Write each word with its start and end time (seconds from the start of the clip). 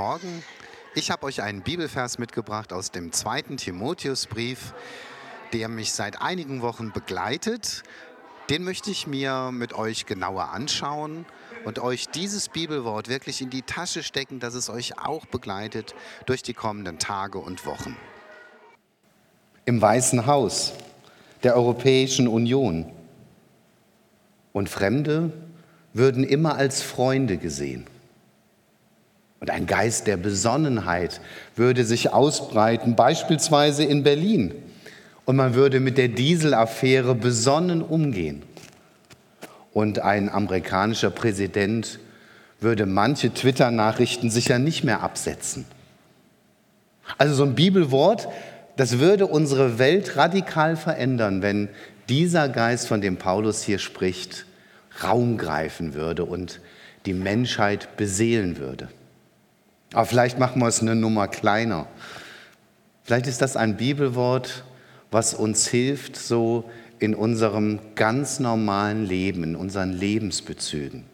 Morgen. 0.00 0.42
Ich 0.94 1.10
habe 1.10 1.26
euch 1.26 1.42
einen 1.42 1.60
Bibelvers 1.60 2.18
mitgebracht 2.18 2.72
aus 2.72 2.90
dem 2.90 3.12
zweiten 3.12 3.58
Timotheusbrief, 3.58 4.72
der 5.52 5.68
mich 5.68 5.92
seit 5.92 6.22
einigen 6.22 6.62
Wochen 6.62 6.90
begleitet. 6.90 7.82
Den 8.48 8.64
möchte 8.64 8.90
ich 8.90 9.06
mir 9.06 9.50
mit 9.52 9.74
euch 9.74 10.06
genauer 10.06 10.52
anschauen 10.52 11.26
und 11.66 11.80
euch 11.80 12.08
dieses 12.08 12.48
Bibelwort 12.48 13.10
wirklich 13.10 13.42
in 13.42 13.50
die 13.50 13.60
Tasche 13.60 14.02
stecken, 14.02 14.40
dass 14.40 14.54
es 14.54 14.70
euch 14.70 14.98
auch 14.98 15.26
begleitet 15.26 15.94
durch 16.24 16.42
die 16.42 16.54
kommenden 16.54 16.98
Tage 16.98 17.36
und 17.36 17.66
Wochen. 17.66 17.94
Im 19.66 19.82
Weißen 19.82 20.24
Haus 20.24 20.72
der 21.42 21.54
Europäischen 21.56 22.26
Union 22.26 22.90
und 24.54 24.70
Fremde 24.70 25.30
würden 25.92 26.24
immer 26.24 26.54
als 26.54 26.80
Freunde 26.80 27.36
gesehen. 27.36 27.86
Und 29.40 29.50
ein 29.50 29.66
Geist 29.66 30.06
der 30.06 30.18
Besonnenheit 30.18 31.20
würde 31.56 31.84
sich 31.84 32.12
ausbreiten, 32.12 32.94
beispielsweise 32.94 33.84
in 33.84 34.02
Berlin. 34.02 34.54
Und 35.24 35.36
man 35.36 35.54
würde 35.54 35.80
mit 35.80 35.96
der 35.96 36.08
Dieselaffäre 36.08 37.14
besonnen 37.14 37.82
umgehen. 37.82 38.42
Und 39.72 40.00
ein 40.00 40.28
amerikanischer 40.28 41.10
Präsident 41.10 41.98
würde 42.60 42.84
manche 42.84 43.32
Twitter-Nachrichten 43.32 44.30
sicher 44.30 44.58
nicht 44.58 44.84
mehr 44.84 45.02
absetzen. 45.02 45.64
Also 47.16 47.34
so 47.34 47.44
ein 47.44 47.54
Bibelwort, 47.54 48.28
das 48.76 48.98
würde 48.98 49.26
unsere 49.26 49.78
Welt 49.78 50.16
radikal 50.16 50.76
verändern, 50.76 51.42
wenn 51.42 51.68
dieser 52.08 52.48
Geist, 52.48 52.88
von 52.88 53.00
dem 53.00 53.16
Paulus 53.16 53.62
hier 53.62 53.78
spricht, 53.78 54.44
Raum 55.02 55.38
greifen 55.38 55.94
würde 55.94 56.24
und 56.24 56.60
die 57.06 57.14
Menschheit 57.14 57.96
beseelen 57.96 58.58
würde. 58.58 58.88
Aber 59.92 60.06
vielleicht 60.06 60.38
machen 60.38 60.60
wir 60.60 60.68
es 60.68 60.80
eine 60.80 60.94
Nummer 60.94 61.28
kleiner. 61.28 61.86
Vielleicht 63.02 63.26
ist 63.26 63.42
das 63.42 63.56
ein 63.56 63.76
Bibelwort, 63.76 64.64
was 65.10 65.34
uns 65.34 65.66
hilft, 65.66 66.16
so 66.16 66.70
in 67.00 67.14
unserem 67.14 67.80
ganz 67.96 68.38
normalen 68.38 69.04
Leben, 69.04 69.42
in 69.42 69.56
unseren 69.56 69.92
Lebensbezügen 69.92 71.06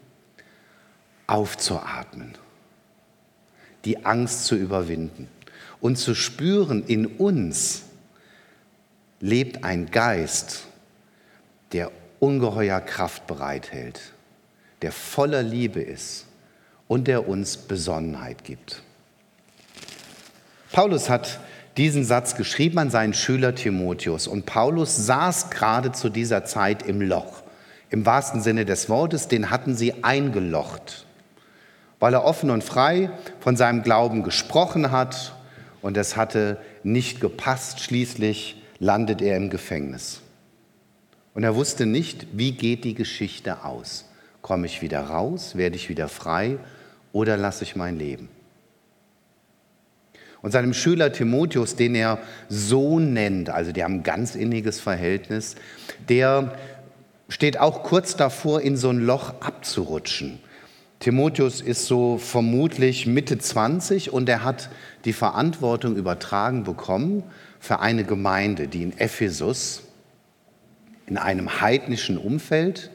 aufzuatmen, 1.25 2.33
die 3.83 4.05
Angst 4.05 4.45
zu 4.45 4.55
überwinden 4.55 5.27
und 5.81 5.97
zu 5.97 6.13
spüren, 6.13 6.83
in 6.85 7.05
uns 7.05 7.83
lebt 9.19 9.63
ein 9.63 9.89
Geist, 9.89 10.65
der 11.71 11.91
ungeheuer 12.19 12.79
Kraft 12.79 13.27
bereithält, 13.27 14.13
der 14.83 14.91
voller 14.91 15.41
Liebe 15.41 15.81
ist 15.81 16.26
und 16.87 17.07
der 17.07 17.27
uns 17.27 17.57
Besonnenheit 17.57 18.43
gibt. 18.43 18.81
Paulus 20.71 21.09
hat 21.09 21.39
diesen 21.77 22.03
Satz 22.03 22.35
geschrieben 22.35 22.79
an 22.79 22.89
seinen 22.89 23.13
Schüler 23.13 23.55
Timotheus 23.55 24.27
und 24.27 24.45
Paulus 24.45 24.95
saß 24.95 25.49
gerade 25.49 25.91
zu 25.91 26.09
dieser 26.09 26.45
Zeit 26.45 26.83
im 26.83 27.01
Loch. 27.01 27.43
Im 27.89 28.05
wahrsten 28.05 28.41
Sinne 28.41 28.65
des 28.65 28.89
Wortes, 28.89 29.27
den 29.27 29.49
hatten 29.49 29.75
sie 29.75 30.03
eingelocht, 30.03 31.05
weil 31.99 32.13
er 32.13 32.25
offen 32.25 32.49
und 32.49 32.63
frei 32.63 33.09
von 33.39 33.55
seinem 33.55 33.81
Glauben 33.81 34.23
gesprochen 34.23 34.91
hat 34.91 35.35
und 35.81 35.95
es 35.97 36.17
hatte 36.17 36.59
nicht 36.83 37.21
gepasst. 37.21 37.79
Schließlich 37.79 38.61
landet 38.79 39.21
er 39.21 39.37
im 39.37 39.49
Gefängnis. 39.49 40.21
Und 41.33 41.43
er 41.43 41.55
wusste 41.55 41.85
nicht, 41.85 42.27
wie 42.33 42.51
geht 42.51 42.83
die 42.83 42.95
Geschichte 42.95 43.63
aus. 43.63 44.05
Komme 44.41 44.65
ich 44.65 44.81
wieder 44.81 45.01
raus? 45.01 45.55
Werde 45.55 45.75
ich 45.75 45.87
wieder 45.87 46.09
frei? 46.09 46.57
Oder 47.11 47.37
lasse 47.37 47.63
ich 47.63 47.75
mein 47.75 47.97
Leben? 47.97 48.29
Und 50.41 50.51
seinem 50.51 50.73
Schüler 50.73 51.11
Timotheus, 51.11 51.75
den 51.75 51.95
er 51.95 52.19
Sohn 52.47 53.13
nennt, 53.13 53.49
also 53.49 53.71
die 53.71 53.83
haben 53.83 53.95
ein 53.95 54.03
ganz 54.03 54.35
inniges 54.35 54.79
Verhältnis, 54.79 55.55
der 56.09 56.55
steht 57.27 57.59
auch 57.59 57.83
kurz 57.83 58.15
davor, 58.15 58.61
in 58.61 58.77
so 58.77 58.89
ein 58.89 58.99
Loch 58.99 59.41
abzurutschen. 59.41 60.39
Timotheus 60.99 61.61
ist 61.61 61.85
so 61.85 62.17
vermutlich 62.17 63.05
Mitte 63.05 63.37
20 63.37 64.13
und 64.13 64.29
er 64.29 64.43
hat 64.43 64.69
die 65.05 65.13
Verantwortung 65.13 65.95
übertragen 65.95 66.63
bekommen 66.63 67.23
für 67.59 67.79
eine 67.79 68.03
Gemeinde, 68.03 68.67
die 68.67 68.83
in 68.83 68.97
Ephesus, 68.97 69.83
in 71.05 71.17
einem 71.17 71.61
heidnischen 71.61 72.17
Umfeld, 72.17 72.89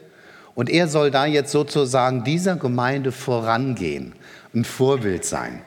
und 0.55 0.69
er 0.69 0.87
soll 0.87 1.11
da 1.11 1.25
jetzt 1.25 1.51
sozusagen 1.51 2.23
dieser 2.23 2.55
Gemeinde 2.55 3.11
vorangehen, 3.11 4.13
ein 4.53 4.65
Vorbild 4.65 5.25
sein. 5.25 5.61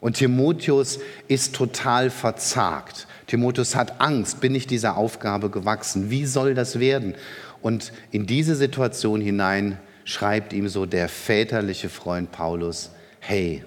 Und 0.00 0.18
Timotheus 0.18 0.98
ist 1.26 1.54
total 1.54 2.10
verzagt. 2.10 3.06
Timotheus 3.26 3.74
hat 3.74 4.00
Angst, 4.00 4.40
bin 4.40 4.54
ich 4.54 4.66
dieser 4.66 4.96
Aufgabe 4.96 5.50
gewachsen? 5.50 6.10
Wie 6.10 6.26
soll 6.26 6.54
das 6.54 6.78
werden? 6.78 7.14
Und 7.62 7.92
in 8.10 8.26
diese 8.26 8.54
Situation 8.54 9.20
hinein 9.20 9.78
schreibt 10.04 10.52
ihm 10.52 10.68
so 10.68 10.86
der 10.86 11.08
väterliche 11.08 11.88
Freund 11.88 12.30
Paulus, 12.30 12.90
hey, 13.20 13.64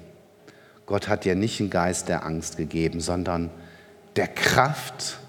Gott 0.86 1.08
hat 1.08 1.26
dir 1.26 1.36
nicht 1.36 1.60
einen 1.60 1.70
Geist 1.70 2.08
der 2.10 2.26
Angst 2.26 2.58
gegeben, 2.58 3.02
sondern 3.02 3.50
der 4.16 4.28
Kraft, 4.28 5.20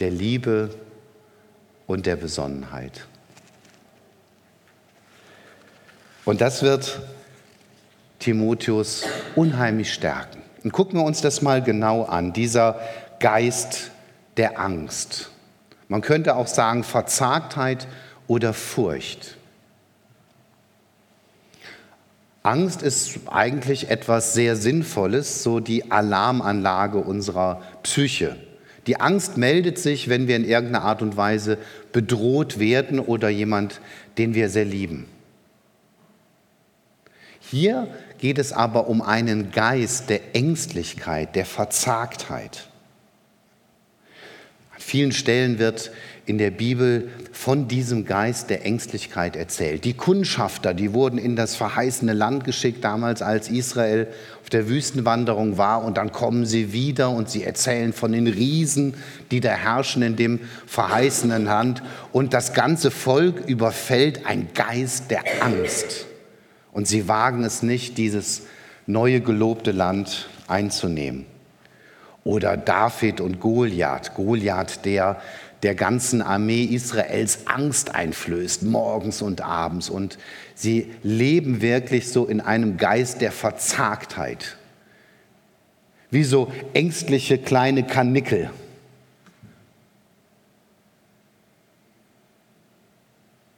der 0.00 0.10
Liebe 0.10 0.70
und 1.86 2.06
der 2.06 2.16
Besonnenheit. 2.16 3.06
Und 6.24 6.40
das 6.40 6.62
wird 6.62 7.00
Timotheus 8.18 9.04
unheimlich 9.34 9.92
stärken. 9.92 10.40
Und 10.62 10.72
gucken 10.72 10.98
wir 10.98 11.04
uns 11.04 11.20
das 11.20 11.42
mal 11.42 11.62
genau 11.62 12.04
an, 12.04 12.32
dieser 12.32 12.78
Geist 13.18 13.90
der 14.36 14.60
Angst. 14.60 15.30
Man 15.88 16.00
könnte 16.00 16.36
auch 16.36 16.46
sagen 16.46 16.84
Verzagtheit 16.84 17.88
oder 18.28 18.54
Furcht. 18.54 19.36
Angst 22.44 22.82
ist 22.82 23.20
eigentlich 23.30 23.90
etwas 23.90 24.34
sehr 24.34 24.56
Sinnvolles, 24.56 25.42
so 25.42 25.60
die 25.60 25.92
Alarmanlage 25.92 26.98
unserer 26.98 27.62
Psyche. 27.82 28.36
Die 28.88 29.00
Angst 29.00 29.36
meldet 29.36 29.78
sich, 29.78 30.08
wenn 30.08 30.26
wir 30.26 30.34
in 30.34 30.44
irgendeiner 30.44 30.84
Art 30.84 31.02
und 31.02 31.16
Weise 31.16 31.58
bedroht 31.92 32.58
werden 32.58 32.98
oder 32.98 33.28
jemand, 33.28 33.80
den 34.18 34.34
wir 34.34 34.48
sehr 34.48 34.64
lieben. 34.64 35.06
Hier 37.52 37.86
geht 38.16 38.38
es 38.38 38.54
aber 38.54 38.86
um 38.86 39.02
einen 39.02 39.50
Geist 39.50 40.08
der 40.08 40.34
Ängstlichkeit, 40.34 41.36
der 41.36 41.44
Verzagtheit. 41.44 42.66
An 44.74 44.80
vielen 44.80 45.12
Stellen 45.12 45.58
wird 45.58 45.92
in 46.24 46.38
der 46.38 46.50
Bibel 46.50 47.10
von 47.30 47.68
diesem 47.68 48.06
Geist 48.06 48.48
der 48.48 48.64
Ängstlichkeit 48.64 49.36
erzählt. 49.36 49.84
Die 49.84 49.92
Kundschafter, 49.92 50.72
die 50.72 50.94
wurden 50.94 51.18
in 51.18 51.36
das 51.36 51.54
verheißene 51.54 52.14
Land 52.14 52.44
geschickt, 52.44 52.82
damals 52.82 53.20
als 53.20 53.50
Israel 53.50 54.06
auf 54.40 54.48
der 54.48 54.66
Wüstenwanderung 54.66 55.58
war, 55.58 55.84
und 55.84 55.98
dann 55.98 56.10
kommen 56.10 56.46
sie 56.46 56.72
wieder 56.72 57.10
und 57.10 57.28
sie 57.28 57.44
erzählen 57.44 57.92
von 57.92 58.12
den 58.12 58.28
Riesen, 58.28 58.94
die 59.30 59.40
da 59.40 59.50
herrschen 59.50 60.00
in 60.00 60.16
dem 60.16 60.40
verheißenen 60.64 61.44
Land, 61.44 61.82
und 62.12 62.32
das 62.32 62.54
ganze 62.54 62.90
Volk 62.90 63.46
überfällt 63.46 64.24
ein 64.24 64.48
Geist 64.54 65.10
der 65.10 65.22
Angst. 65.42 66.06
Und 66.72 66.88
sie 66.88 67.06
wagen 67.06 67.44
es 67.44 67.62
nicht, 67.62 67.98
dieses 67.98 68.42
neue 68.86 69.20
gelobte 69.20 69.70
Land 69.70 70.28
einzunehmen. 70.48 71.26
Oder 72.24 72.56
David 72.56 73.20
und 73.20 73.38
Goliath. 73.40 74.14
Goliath, 74.14 74.84
der 74.84 75.20
der 75.62 75.74
ganzen 75.76 76.22
Armee 76.22 76.64
Israels 76.64 77.46
Angst 77.46 77.94
einflößt, 77.94 78.64
morgens 78.64 79.22
und 79.22 79.42
abends. 79.42 79.90
Und 79.90 80.18
sie 80.54 80.92
leben 81.02 81.60
wirklich 81.60 82.08
so 82.08 82.26
in 82.26 82.40
einem 82.40 82.76
Geist 82.76 83.20
der 83.20 83.30
Verzagtheit. 83.30 84.56
Wie 86.10 86.24
so 86.24 86.52
ängstliche 86.74 87.38
kleine 87.38 87.84
Kanickel. 87.84 88.50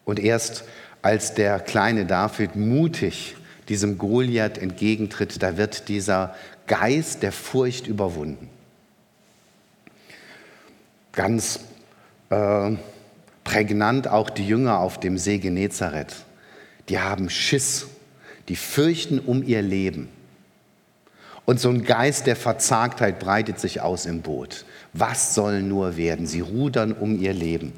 Und 0.05 0.21
erst 0.21 0.65
als 1.05 1.35
der 1.35 1.61
kleine 1.61 2.07
David 2.07 2.57
mutig 2.57 3.37
diesem 3.69 3.99
Goliath 3.99 4.57
entgegentritt, 4.57 5.43
da 5.43 5.59
wird 5.59 5.89
dieser 5.89 6.35
Geist 6.67 7.23
der 7.23 7.31
Furcht 7.31 7.87
überwunden. 7.87 8.49
Ganz 11.13 11.61
äh, 12.31 12.71
prägnant 13.45 14.09
auch 14.09 14.31
die 14.31 14.49
Jünger 14.49 14.79
auf 14.79 14.99
dem 14.99 15.19
See 15.19 15.37
Genezareth. 15.37 16.25
Die 16.89 16.99
haben 16.99 17.29
Schiss, 17.29 17.87
die 18.49 18.57
fürchten 18.57 19.19
um 19.19 19.43
ihr 19.43 19.61
Leben. 19.61 20.09
Und 21.45 21.61
so 21.61 21.69
ein 21.69 21.85
Geist 21.85 22.27
der 22.27 22.37
Verzagtheit 22.37 23.19
breitet 23.19 23.61
sich 23.61 23.83
aus 23.83 24.07
im 24.07 24.23
Boot. 24.23 24.65
Was 24.95 25.35
soll 25.35 25.61
nur 25.61 25.99
werden? 25.99 26.27
Sie 26.27 26.41
rudern 26.41 26.93
um 26.93 27.21
ihr 27.21 27.35
Leben. 27.35 27.75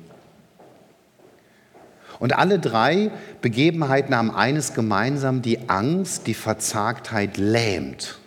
Und 2.19 2.37
alle 2.37 2.59
drei 2.59 3.11
Begebenheiten 3.43 4.15
haben 4.15 4.35
eines 4.35 4.75
gemeinsam, 4.75 5.43
die 5.43 5.69
Angst, 5.69 6.27
die 6.27 6.35
Verzagtheit 6.35 7.37
lähmt. 7.37 8.19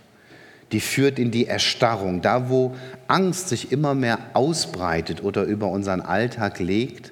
Die 0.72 0.80
führt 0.80 1.18
in 1.18 1.32
die 1.32 1.48
Erstarrung. 1.48 2.22
Da, 2.22 2.50
wo 2.50 2.76
Angst 3.08 3.50
sich 3.50 3.72
immer 3.72 3.96
mehr 3.96 4.20
ausbreitet 4.34 5.24
oder 5.24 5.44
über 5.44 5.68
unseren 5.68 6.02
Alltag 6.02 6.60
legt, 6.60 7.12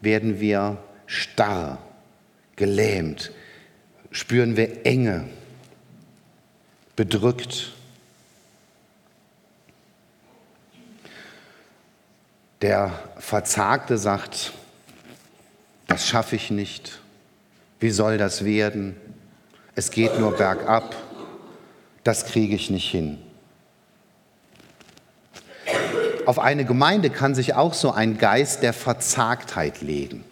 werden 0.00 0.40
wir 0.40 0.78
starr, 1.06 1.78
gelähmt, 2.56 3.32
spüren 4.10 4.56
wir 4.56 4.86
Enge, 4.86 5.24
bedrückt. 6.94 7.72
Der 12.60 12.92
Verzagte 13.18 13.98
sagt, 13.98 14.52
das 15.92 16.08
schaffe 16.08 16.36
ich 16.36 16.50
nicht. 16.50 17.00
Wie 17.78 17.90
soll 17.90 18.16
das 18.16 18.46
werden? 18.46 18.96
Es 19.74 19.90
geht 19.90 20.18
nur 20.18 20.32
bergab. 20.32 20.96
Das 22.02 22.24
kriege 22.24 22.54
ich 22.54 22.70
nicht 22.70 22.90
hin. 22.90 23.18
Auf 26.24 26.38
eine 26.38 26.64
Gemeinde 26.64 27.10
kann 27.10 27.34
sich 27.34 27.54
auch 27.54 27.74
so 27.74 27.92
ein 27.92 28.16
Geist 28.16 28.62
der 28.62 28.72
Verzagtheit 28.72 29.82
legen. 29.82 30.24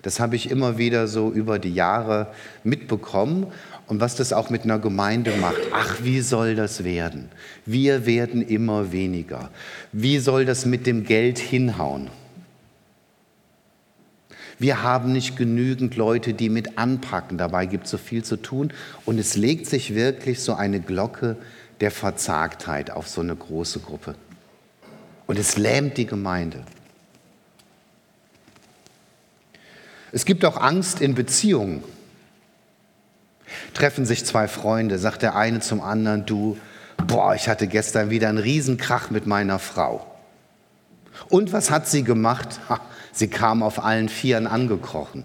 Das 0.00 0.20
habe 0.20 0.36
ich 0.36 0.50
immer 0.50 0.78
wieder 0.78 1.06
so 1.06 1.30
über 1.30 1.58
die 1.58 1.74
Jahre 1.74 2.28
mitbekommen 2.62 3.52
und 3.88 4.00
was 4.00 4.16
das 4.16 4.32
auch 4.32 4.48
mit 4.48 4.64
einer 4.64 4.78
Gemeinde 4.78 5.32
macht. 5.36 5.60
Ach, 5.70 5.98
wie 6.02 6.22
soll 6.22 6.54
das 6.54 6.82
werden? 6.82 7.28
Wir 7.66 8.06
werden 8.06 8.40
immer 8.40 8.90
weniger. 8.90 9.50
Wie 9.92 10.18
soll 10.18 10.46
das 10.46 10.64
mit 10.64 10.86
dem 10.86 11.04
Geld 11.04 11.38
hinhauen? 11.38 12.08
Wir 14.58 14.82
haben 14.82 15.12
nicht 15.12 15.36
genügend 15.36 15.96
Leute, 15.96 16.34
die 16.34 16.48
mit 16.48 16.78
anpacken. 16.78 17.38
Dabei 17.38 17.66
gibt 17.66 17.84
es 17.84 17.90
so 17.90 17.98
viel 17.98 18.24
zu 18.24 18.36
tun. 18.36 18.72
Und 19.04 19.18
es 19.18 19.36
legt 19.36 19.66
sich 19.66 19.94
wirklich 19.94 20.40
so 20.40 20.54
eine 20.54 20.80
Glocke 20.80 21.36
der 21.80 21.90
Verzagtheit 21.90 22.90
auf 22.90 23.08
so 23.08 23.20
eine 23.20 23.34
große 23.34 23.80
Gruppe. 23.80 24.14
Und 25.26 25.38
es 25.38 25.56
lähmt 25.56 25.96
die 25.96 26.06
Gemeinde. 26.06 26.62
Es 30.12 30.24
gibt 30.24 30.44
auch 30.44 30.56
Angst 30.56 31.00
in 31.00 31.14
Beziehungen. 31.14 31.82
Treffen 33.72 34.06
sich 34.06 34.24
zwei 34.24 34.46
Freunde, 34.46 34.98
sagt 34.98 35.22
der 35.22 35.34
eine 35.34 35.60
zum 35.60 35.80
anderen, 35.80 36.24
du, 36.26 36.56
boah, 37.08 37.34
ich 37.34 37.48
hatte 37.48 37.66
gestern 37.66 38.10
wieder 38.10 38.28
einen 38.28 38.38
Riesenkrach 38.38 39.10
mit 39.10 39.26
meiner 39.26 39.58
Frau. 39.58 40.06
Und 41.28 41.52
was 41.52 41.70
hat 41.70 41.88
sie 41.88 42.04
gemacht? 42.04 42.60
Ha, 42.68 42.80
sie 43.14 43.28
kam 43.28 43.62
auf 43.62 43.82
allen 43.82 44.08
Vieren 44.08 44.46
angekrochen. 44.46 45.24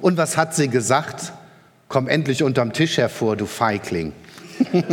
Und 0.00 0.16
was 0.16 0.36
hat 0.36 0.54
sie 0.54 0.68
gesagt? 0.68 1.32
Komm 1.88 2.08
endlich 2.08 2.42
unterm 2.42 2.72
Tisch 2.72 2.96
hervor, 2.96 3.36
du 3.36 3.46
Feigling. 3.46 4.12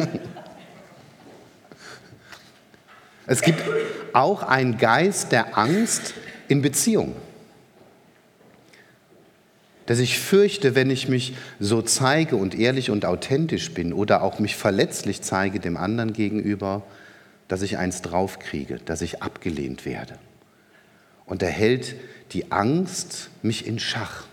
es 3.25 3.41
gibt 3.41 3.63
auch 4.13 4.43
einen 4.43 4.77
Geist 4.77 5.31
der 5.31 5.57
Angst 5.57 6.13
in 6.47 6.61
Beziehungen 6.61 7.15
dass 9.91 9.99
ich 9.99 10.19
fürchte, 10.19 10.73
wenn 10.73 10.89
ich 10.89 11.09
mich 11.09 11.35
so 11.59 11.81
zeige 11.81 12.37
und 12.37 12.57
ehrlich 12.57 12.91
und 12.91 13.03
authentisch 13.03 13.73
bin 13.73 13.91
oder 13.91 14.21
auch 14.21 14.39
mich 14.39 14.55
verletzlich 14.55 15.21
zeige 15.21 15.59
dem 15.59 15.75
anderen 15.75 16.13
gegenüber, 16.13 16.83
dass 17.49 17.61
ich 17.61 17.77
eins 17.77 18.01
draufkriege, 18.01 18.79
dass 18.85 19.01
ich 19.01 19.21
abgelehnt 19.21 19.85
werde. 19.85 20.17
Und 21.31 21.42
er 21.42 21.50
hält 21.50 21.95
die 22.33 22.51
Angst 22.51 23.30
mich 23.42 23.66
in 23.66 23.80
Schach 23.80 24.25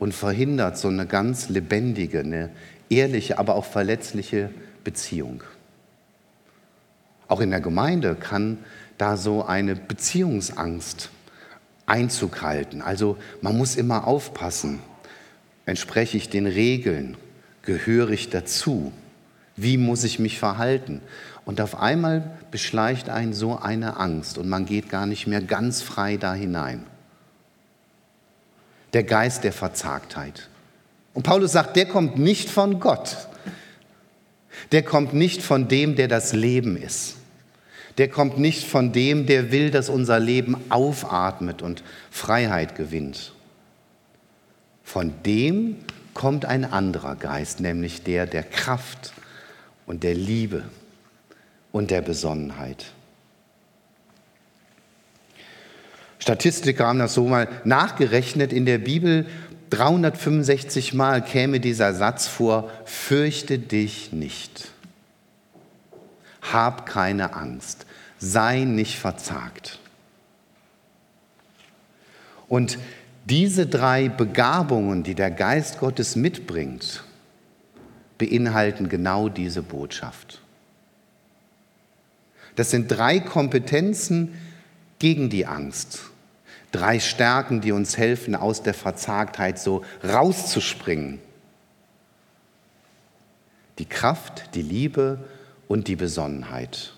und 0.00 0.12
verhindert 0.12 0.76
so 0.76 0.88
eine 0.88 1.06
ganz 1.06 1.48
lebendige, 1.48 2.18
eine 2.18 2.50
ehrliche, 2.90 3.38
aber 3.38 3.54
auch 3.54 3.64
verletzliche 3.64 4.50
Beziehung. 4.82 5.44
Auch 7.28 7.40
in 7.40 7.50
der 7.52 7.60
Gemeinde 7.60 8.16
kann 8.16 8.58
da 8.98 9.16
so 9.16 9.44
eine 9.44 9.76
Beziehungsangst 9.76 11.10
Einzug 11.86 12.42
halten. 12.42 12.82
Also 12.82 13.18
man 13.40 13.56
muss 13.56 13.76
immer 13.76 14.08
aufpassen. 14.08 14.80
Entspreche 15.64 16.16
ich 16.16 16.28
den 16.28 16.48
Regeln? 16.48 17.16
Gehöre 17.62 18.10
ich 18.10 18.30
dazu? 18.30 18.92
Wie 19.56 19.78
muss 19.78 20.04
ich 20.04 20.18
mich 20.18 20.38
verhalten? 20.38 21.00
Und 21.44 21.60
auf 21.60 21.80
einmal 21.80 22.30
beschleicht 22.50 23.08
einen 23.08 23.32
so 23.32 23.58
eine 23.58 23.98
Angst 23.98 24.38
und 24.38 24.48
man 24.48 24.66
geht 24.66 24.88
gar 24.88 25.06
nicht 25.06 25.26
mehr 25.26 25.40
ganz 25.40 25.82
frei 25.82 26.16
da 26.16 26.34
hinein. 26.34 26.84
Der 28.92 29.04
Geist 29.04 29.44
der 29.44 29.52
Verzagtheit. 29.52 30.48
Und 31.14 31.22
Paulus 31.22 31.52
sagt, 31.52 31.76
der 31.76 31.86
kommt 31.86 32.18
nicht 32.18 32.50
von 32.50 32.80
Gott. 32.80 33.28
Der 34.72 34.82
kommt 34.82 35.14
nicht 35.14 35.42
von 35.42 35.68
dem, 35.68 35.96
der 35.96 36.08
das 36.08 36.32
Leben 36.32 36.76
ist 36.76 37.16
der 37.98 38.08
kommt 38.08 38.38
nicht 38.38 38.64
von 38.64 38.92
dem, 38.92 39.26
der 39.26 39.50
will, 39.50 39.70
dass 39.70 39.88
unser 39.88 40.20
Leben 40.20 40.56
aufatmet 40.68 41.62
und 41.62 41.82
Freiheit 42.10 42.76
gewinnt. 42.76 43.32
Von 44.84 45.14
dem 45.24 45.76
kommt 46.14 46.44
ein 46.44 46.64
anderer 46.64 47.16
Geist, 47.16 47.60
nämlich 47.60 48.02
der 48.02 48.26
der 48.26 48.42
Kraft 48.42 49.12
und 49.86 50.02
der 50.02 50.14
Liebe 50.14 50.64
und 51.72 51.90
der 51.90 52.02
Besonnenheit. 52.02 52.92
Statistiker 56.18 56.86
haben 56.86 56.98
das 56.98 57.14
so 57.14 57.26
mal 57.28 57.48
nachgerechnet. 57.64 58.52
In 58.52 58.66
der 58.66 58.78
Bibel 58.78 59.26
365 59.70 60.94
Mal 60.94 61.22
käme 61.22 61.60
dieser 61.60 61.94
Satz 61.94 62.26
vor, 62.26 62.70
fürchte 62.84 63.58
dich 63.58 64.12
nicht. 64.12 64.68
Hab 66.52 66.86
keine 66.86 67.34
Angst. 67.34 67.86
Sei 68.18 68.64
nicht 68.64 68.98
verzagt. 68.98 69.78
Und 72.48 72.78
diese 73.24 73.66
drei 73.66 74.08
Begabungen, 74.08 75.02
die 75.02 75.14
der 75.14 75.30
Geist 75.30 75.78
Gottes 75.78 76.16
mitbringt, 76.16 77.02
beinhalten 78.18 78.88
genau 78.88 79.28
diese 79.28 79.62
Botschaft. 79.62 80.40
Das 82.56 82.70
sind 82.70 82.88
drei 82.88 83.20
Kompetenzen 83.20 84.34
gegen 84.98 85.28
die 85.28 85.46
Angst. 85.46 86.00
Drei 86.72 87.00
Stärken, 87.00 87.60
die 87.60 87.72
uns 87.72 87.96
helfen, 87.96 88.34
aus 88.34 88.62
der 88.62 88.74
Verzagtheit 88.74 89.58
so 89.58 89.84
rauszuspringen. 90.02 91.20
Die 93.78 93.84
Kraft, 93.84 94.54
die 94.54 94.62
Liebe 94.62 95.18
und 95.68 95.86
die 95.88 95.96
Besonnenheit. 95.96 96.94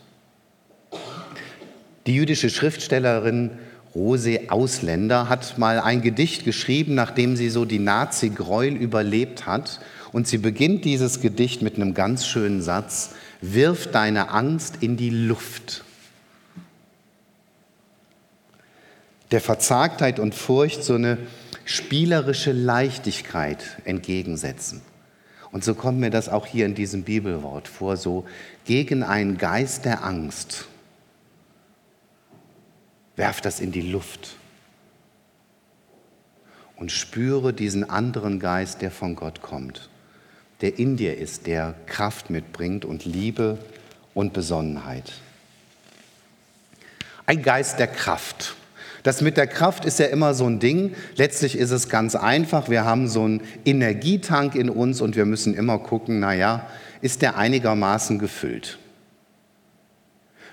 Die 2.07 2.15
jüdische 2.15 2.51
Schriftstellerin 2.51 3.51
Rose 3.95 4.43
Ausländer 4.49 5.29
hat 5.29 5.59
mal 5.59 5.81
ein 5.81 6.03
Gedicht 6.03 6.45
geschrieben, 6.45 6.95
nachdem 6.95 7.37
sie 7.37 7.51
so 7.51 7.65
die 7.65 7.79
Nazi-Gräuel 7.79 8.75
überlebt 8.77 9.47
hat. 9.47 9.81
Und 10.19 10.27
sie 10.27 10.39
beginnt 10.39 10.85
dieses 10.85 11.21
Gedicht 11.21 11.63
mit 11.63 11.77
einem 11.77 11.95
ganz 11.95 12.27
schönen 12.27 12.61
Satz, 12.61 13.11
wirf 13.41 13.89
deine 13.93 14.31
Angst 14.31 14.79
in 14.81 14.97
die 14.97 15.11
Luft. 15.11 15.85
Der 19.31 19.41
Verzagtheit 19.41 20.19
und 20.19 20.35
Furcht 20.35 20.83
so 20.83 20.95
eine 20.95 21.19
spielerische 21.65 22.51
Leichtigkeit 22.51 23.65
entgegensetzen. 23.85 24.81
Und 25.53 25.63
so 25.63 25.77
kommt 25.77 26.01
mir 26.01 26.11
das 26.11 26.29
auch 26.29 26.47
hier 26.47 26.67
in 26.67 26.75
diesem 26.75 27.05
Bibelwort 27.05 27.69
vor, 27.69 27.97
so 27.97 28.27
gegen 28.65 29.05
einen 29.05 29.39
Geist 29.39 29.85
der 29.85 30.03
Angst. 30.03 30.67
Werf 33.15 33.41
das 33.41 33.61
in 33.61 33.71
die 33.71 33.89
Luft 33.89 34.31
und 36.75 36.91
spüre 36.91 37.53
diesen 37.53 37.89
anderen 37.89 38.41
Geist, 38.41 38.83
der 38.83 38.91
von 38.91 39.15
Gott 39.15 39.43
kommt, 39.43 39.89
der 40.61 40.79
in 40.79 40.97
dir 40.97 41.17
ist, 41.17 41.47
der 41.47 41.75
Kraft 41.87 42.31
mitbringt 42.31 42.85
und 42.85 43.05
Liebe 43.05 43.59
und 44.15 44.33
Besonnenheit. 44.33 45.13
Ein 47.27 47.43
Geist 47.43 47.79
der 47.79 47.87
Kraft. 47.87 48.57
Das 49.03 49.21
mit 49.21 49.37
der 49.37 49.47
Kraft 49.47 49.85
ist 49.85 49.99
ja 49.99 50.07
immer 50.07 50.35
so 50.35 50.47
ein 50.47 50.59
Ding. 50.59 50.95
Letztlich 51.17 51.57
ist 51.57 51.71
es 51.71 51.89
ganz 51.89 52.15
einfach. 52.15 52.69
Wir 52.69 52.85
haben 52.85 53.07
so 53.09 53.25
einen 53.25 53.43
Energietank 53.65 54.55
in 54.55 54.69
uns 54.69 55.01
und 55.01 55.15
wir 55.15 55.25
müssen 55.25 55.55
immer 55.55 55.79
gucken, 55.79 56.21
naja, 56.21 56.67
ist 57.01 57.23
der 57.23 57.37
einigermaßen 57.37 58.19
gefüllt? 58.19 58.79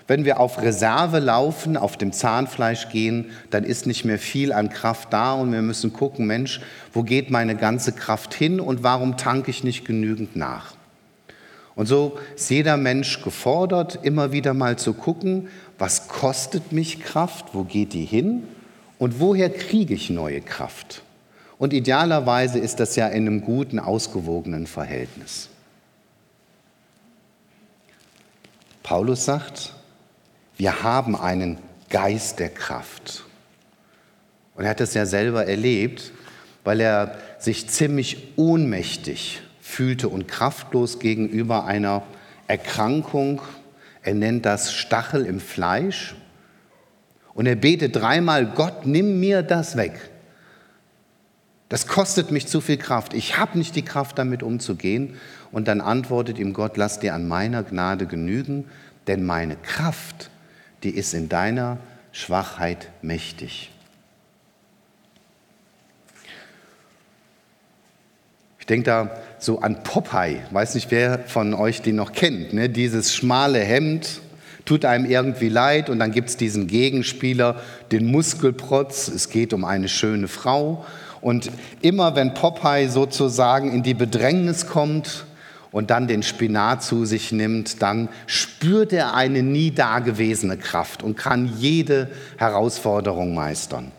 Wenn 0.06 0.24
wir 0.24 0.38
auf 0.38 0.62
Reserve 0.62 1.18
laufen, 1.18 1.76
auf 1.76 1.96
dem 1.96 2.12
Zahnfleisch 2.12 2.88
gehen, 2.90 3.30
dann 3.50 3.64
ist 3.64 3.86
nicht 3.86 4.04
mehr 4.04 4.18
viel 4.18 4.52
an 4.52 4.70
Kraft 4.70 5.12
da 5.12 5.34
und 5.34 5.52
wir 5.52 5.62
müssen 5.62 5.92
gucken, 5.92 6.26
Mensch, 6.26 6.60
wo 6.92 7.02
geht 7.02 7.30
meine 7.30 7.56
ganze 7.56 7.92
Kraft 7.92 8.32
hin 8.32 8.60
und 8.60 8.82
warum 8.84 9.16
tanke 9.16 9.50
ich 9.50 9.64
nicht 9.64 9.84
genügend 9.84 10.36
nach? 10.36 10.74
Und 11.74 11.86
so 11.86 12.18
ist 12.34 12.50
jeder 12.50 12.76
Mensch 12.76 13.20
gefordert, 13.22 13.98
immer 14.02 14.32
wieder 14.32 14.54
mal 14.54 14.78
zu 14.78 14.94
gucken, 14.94 15.48
was 15.78 16.08
kostet 16.08 16.72
mich 16.72 17.00
Kraft, 17.02 17.46
wo 17.52 17.64
geht 17.64 17.92
die 17.92 18.04
hin 18.04 18.44
Und 18.98 19.20
woher 19.20 19.50
kriege 19.50 19.92
ich 19.92 20.08
neue 20.08 20.40
Kraft? 20.40 21.02
Und 21.58 21.72
idealerweise 21.72 22.58
ist 22.58 22.80
das 22.80 22.96
ja 22.96 23.08
in 23.08 23.26
einem 23.26 23.42
guten, 23.42 23.78
ausgewogenen 23.78 24.66
Verhältnis. 24.66 25.48
Paulus 28.82 29.24
sagt, 29.24 29.74
wir 30.56 30.82
haben 30.82 31.16
einen 31.16 31.58
Geist 31.90 32.38
der 32.38 32.48
Kraft. 32.48 33.24
Und 34.54 34.64
er 34.64 34.70
hat 34.70 34.80
das 34.80 34.94
ja 34.94 35.06
selber 35.06 35.46
erlebt, 35.46 36.12
weil 36.64 36.80
er 36.80 37.18
sich 37.38 37.68
ziemlich 37.68 38.32
ohnmächtig 38.36 39.42
fühlte 39.60 40.08
und 40.08 40.28
kraftlos 40.28 40.98
gegenüber 40.98 41.66
einer 41.66 42.02
Erkrankung. 42.48 43.42
Er 44.02 44.14
nennt 44.14 44.46
das 44.46 44.72
Stachel 44.72 45.26
im 45.26 45.40
Fleisch. 45.40 46.14
Und 47.34 47.46
er 47.46 47.56
betet 47.56 47.96
dreimal, 47.96 48.46
Gott, 48.46 48.86
nimm 48.86 49.20
mir 49.20 49.42
das 49.42 49.76
weg. 49.76 50.10
Das 51.68 51.86
kostet 51.86 52.30
mich 52.30 52.46
zu 52.46 52.60
viel 52.60 52.78
Kraft. 52.78 53.12
Ich 53.12 53.36
habe 53.36 53.58
nicht 53.58 53.76
die 53.76 53.84
Kraft, 53.84 54.18
damit 54.18 54.42
umzugehen. 54.42 55.16
Und 55.52 55.68
dann 55.68 55.80
antwortet 55.80 56.38
ihm 56.38 56.52
Gott, 56.52 56.76
lass 56.76 57.00
dir 57.00 57.12
an 57.14 57.28
meiner 57.28 57.62
Gnade 57.62 58.06
genügen, 58.06 58.64
denn 59.06 59.24
meine 59.26 59.56
Kraft, 59.56 60.30
die 60.82 60.90
ist 60.90 61.14
in 61.14 61.28
deiner 61.28 61.78
Schwachheit 62.12 62.88
mächtig. 63.02 63.70
Ich 68.58 68.66
denke 68.66 68.84
da 68.84 69.10
so 69.38 69.60
an 69.60 69.84
Popeye, 69.84 70.40
weiß 70.50 70.74
nicht, 70.74 70.90
wer 70.90 71.20
von 71.20 71.54
euch 71.54 71.82
den 71.82 71.96
noch 71.96 72.12
kennt, 72.12 72.52
ne? 72.52 72.68
dieses 72.68 73.14
schmale 73.14 73.60
Hemd, 73.60 74.20
tut 74.64 74.84
einem 74.84 75.04
irgendwie 75.04 75.48
leid 75.48 75.88
und 75.88 76.00
dann 76.00 76.10
gibt 76.10 76.30
es 76.30 76.36
diesen 76.36 76.66
Gegenspieler, 76.66 77.60
den 77.92 78.06
Muskelprotz, 78.06 79.06
es 79.06 79.30
geht 79.30 79.52
um 79.52 79.64
eine 79.64 79.88
schöne 79.88 80.26
Frau 80.26 80.84
und 81.20 81.50
immer 81.80 82.16
wenn 82.16 82.34
Popeye 82.34 82.88
sozusagen 82.88 83.72
in 83.72 83.84
die 83.84 83.94
Bedrängnis 83.94 84.66
kommt 84.66 85.26
und 85.72 85.90
dann 85.90 86.06
den 86.06 86.22
Spinat 86.22 86.82
zu 86.82 87.04
sich 87.04 87.32
nimmt, 87.32 87.82
dann 87.82 88.08
spürt 88.26 88.92
er 88.92 89.14
eine 89.14 89.42
nie 89.42 89.70
dagewesene 89.70 90.56
Kraft 90.56 91.02
und 91.02 91.16
kann 91.16 91.58
jede 91.58 92.10
Herausforderung 92.36 93.34
meistern. 93.34 93.92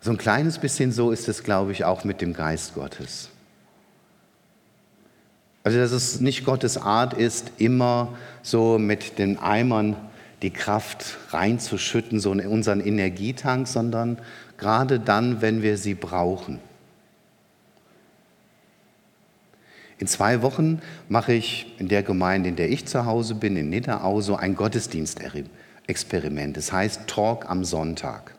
So 0.00 0.12
ein 0.12 0.18
kleines 0.18 0.58
bisschen 0.58 0.92
so 0.92 1.10
ist 1.10 1.28
es, 1.28 1.42
glaube 1.42 1.72
ich, 1.72 1.84
auch 1.84 2.04
mit 2.04 2.20
dem 2.20 2.32
Geist 2.32 2.74
Gottes. 2.74 3.28
Also, 5.64 5.78
dass 5.78 5.90
es 5.90 6.20
nicht 6.20 6.44
Gottes 6.44 6.76
Art 6.78 7.12
ist, 7.12 7.50
immer 7.58 8.16
so 8.40 8.78
mit 8.78 9.18
den 9.18 9.36
Eimern 9.40 9.96
die 10.42 10.52
Kraft 10.52 11.18
reinzuschütten, 11.30 12.20
so 12.20 12.32
in 12.32 12.46
unseren 12.46 12.80
Energietank, 12.80 13.66
sondern 13.66 14.18
gerade 14.58 15.00
dann, 15.00 15.42
wenn 15.42 15.62
wir 15.62 15.78
sie 15.78 15.94
brauchen. 15.94 16.60
In 19.98 20.06
zwei 20.06 20.42
Wochen 20.42 20.82
mache 21.08 21.32
ich 21.32 21.74
in 21.78 21.88
der 21.88 22.02
Gemeinde, 22.02 22.50
in 22.50 22.56
der 22.56 22.70
ich 22.70 22.86
zu 22.86 23.06
Hause 23.06 23.34
bin, 23.34 23.56
in 23.56 23.70
Nidderau, 23.70 24.20
so 24.20 24.36
ein 24.36 24.54
Gottesdienstexperiment. 24.54 26.56
Das 26.56 26.70
heißt 26.70 27.06
Talk 27.06 27.48
am 27.48 27.64
Sonntag. 27.64 28.34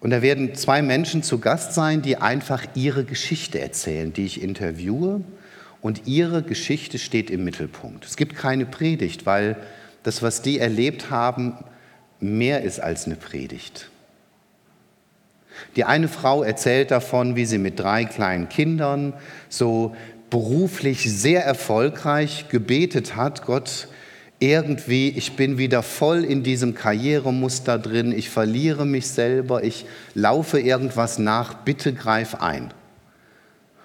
Und 0.00 0.10
da 0.10 0.20
werden 0.20 0.54
zwei 0.54 0.82
Menschen 0.82 1.22
zu 1.22 1.38
Gast 1.38 1.72
sein, 1.72 2.02
die 2.02 2.18
einfach 2.18 2.62
ihre 2.74 3.04
Geschichte 3.04 3.58
erzählen, 3.58 4.12
die 4.12 4.26
ich 4.26 4.42
interviewe. 4.42 5.22
Und 5.80 6.06
ihre 6.06 6.42
Geschichte 6.42 6.98
steht 6.98 7.30
im 7.30 7.44
Mittelpunkt. 7.44 8.04
Es 8.04 8.16
gibt 8.16 8.36
keine 8.36 8.66
Predigt, 8.66 9.24
weil 9.24 9.56
das, 10.02 10.22
was 10.22 10.42
die 10.42 10.58
erlebt 10.58 11.10
haben, 11.10 11.54
mehr 12.24 12.62
ist 12.62 12.80
als 12.80 13.06
eine 13.06 13.16
Predigt. 13.16 13.90
Die 15.76 15.84
eine 15.84 16.08
Frau 16.08 16.42
erzählt 16.42 16.90
davon, 16.90 17.36
wie 17.36 17.44
sie 17.44 17.58
mit 17.58 17.78
drei 17.78 18.04
kleinen 18.04 18.48
Kindern 18.48 19.14
so 19.48 19.94
beruflich 20.30 21.12
sehr 21.12 21.44
erfolgreich 21.44 22.48
gebetet 22.48 23.14
hat, 23.14 23.44
Gott, 23.44 23.88
irgendwie, 24.40 25.10
ich 25.10 25.36
bin 25.36 25.58
wieder 25.58 25.82
voll 25.82 26.24
in 26.24 26.42
diesem 26.42 26.74
Karrieremuster 26.74 27.78
drin, 27.78 28.12
ich 28.16 28.30
verliere 28.30 28.84
mich 28.84 29.06
selber, 29.06 29.62
ich 29.62 29.86
laufe 30.14 30.58
irgendwas 30.58 31.18
nach, 31.18 31.54
bitte 31.54 31.92
greif 31.92 32.34
ein. 32.36 32.74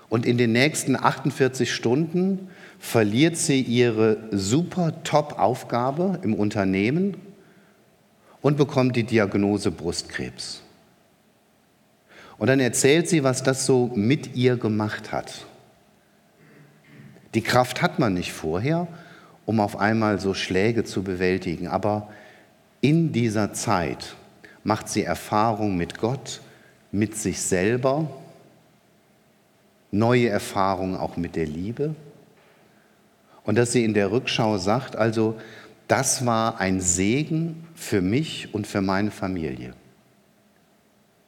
Und 0.10 0.26
in 0.26 0.40
den 0.40 0.52
nächsten 0.52 0.96
48 0.96 1.72
Stunden 1.72 2.50
verliert 2.80 3.38
sie 3.38 3.62
ihre 3.62 4.18
super 4.32 5.04
Top-Aufgabe 5.04 6.20
im 6.24 6.34
Unternehmen 6.34 7.16
und 8.42 8.58
bekommt 8.58 8.96
die 8.96 9.04
Diagnose 9.04 9.72
Brustkrebs. 9.72 10.62
Und 12.38 12.48
dann 12.48 12.60
erzählt 12.60 13.10
sie, 13.10 13.24
was 13.24 13.44
das 13.44 13.66
so 13.66 13.92
mit 13.96 14.36
ihr 14.36 14.56
gemacht 14.56 15.12
hat. 15.12 15.46
Die 17.34 17.42
Kraft 17.42 17.82
hat 17.82 18.00
man 18.00 18.14
nicht 18.14 18.32
vorher, 18.32 18.88
um 19.46 19.60
auf 19.60 19.78
einmal 19.78 20.20
so 20.20 20.34
Schläge 20.34 20.84
zu 20.84 21.04
bewältigen. 21.04 21.68
Aber 21.68 22.10
in 22.82 23.12
dieser 23.12 23.54
Zeit 23.54 24.16
macht 24.64 24.88
sie 24.88 25.04
Erfahrung 25.04 25.76
mit 25.76 26.00
Gott, 26.00 26.42
mit 26.92 27.16
sich 27.16 27.42
selber, 27.42 28.10
neue 29.92 30.30
Erfahrungen 30.30 30.96
auch 30.96 31.18
mit 31.18 31.36
der 31.36 31.46
Liebe. 31.46 31.94
Und 33.44 33.58
dass 33.58 33.72
sie 33.72 33.84
in 33.84 33.94
der 33.94 34.12
Rückschau 34.12 34.58
sagt, 34.58 34.96
also 34.96 35.36
das 35.90 36.26
war 36.26 36.60
ein 36.60 36.80
Segen 36.82 37.68
für 37.74 38.02
mich 38.02 38.54
und 38.54 38.68
für 38.68 38.80
meine 38.80 39.12
Familie. 39.12 39.74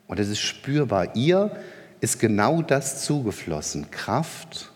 Und 0.08 0.20
es 0.20 0.30
ist 0.30 0.39
spürbar. 0.39 1.15
Ihr 1.15 1.51
ist 2.00 2.20
genau 2.20 2.62
das 2.62 3.03
zugeflossen, 3.03 3.89
Kraft 3.89 4.72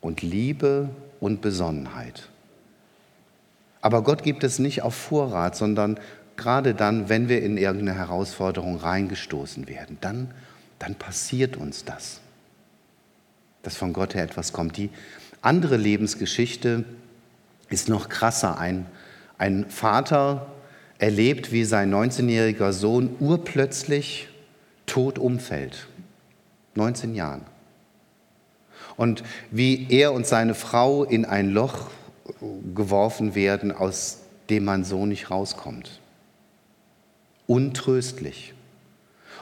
und 0.00 0.22
Liebe 0.22 0.88
und 1.18 1.40
Besonnenheit. 1.40 2.28
Aber 3.80 4.02
Gott 4.02 4.22
gibt 4.22 4.44
es 4.44 4.60
nicht 4.60 4.82
auf 4.82 4.94
Vorrat, 4.94 5.56
sondern 5.56 5.98
gerade 6.36 6.74
dann, 6.74 7.08
wenn 7.08 7.28
wir 7.28 7.42
in 7.42 7.56
irgendeine 7.56 7.98
Herausforderung 7.98 8.76
reingestoßen 8.76 9.66
werden, 9.66 9.98
dann, 10.00 10.30
dann 10.78 10.94
passiert 10.94 11.56
uns 11.56 11.84
das, 11.84 12.20
dass 13.62 13.76
von 13.76 13.92
Gott 13.92 14.14
her 14.14 14.22
etwas 14.22 14.52
kommt. 14.52 14.76
Die 14.76 14.90
andere 15.42 15.76
Lebensgeschichte 15.76 16.84
ist 17.68 17.88
noch 17.88 18.08
krasser. 18.08 18.58
Ein, 18.58 18.86
ein 19.38 19.68
Vater 19.68 20.46
erlebt, 20.98 21.52
wie 21.52 21.64
sein 21.64 21.92
19-jähriger 21.92 22.72
Sohn 22.72 23.16
urplötzlich 23.20 24.28
tot 24.86 25.18
umfällt. 25.18 25.88
19 26.74 27.14
Jahren. 27.14 27.42
Und 28.96 29.22
wie 29.50 29.86
er 29.90 30.12
und 30.12 30.26
seine 30.26 30.54
Frau 30.54 31.04
in 31.04 31.24
ein 31.24 31.50
Loch 31.50 31.90
geworfen 32.74 33.34
werden, 33.34 33.72
aus 33.72 34.20
dem 34.48 34.64
man 34.64 34.84
so 34.84 35.06
nicht 35.06 35.30
rauskommt. 35.30 36.00
Untröstlich. 37.46 38.54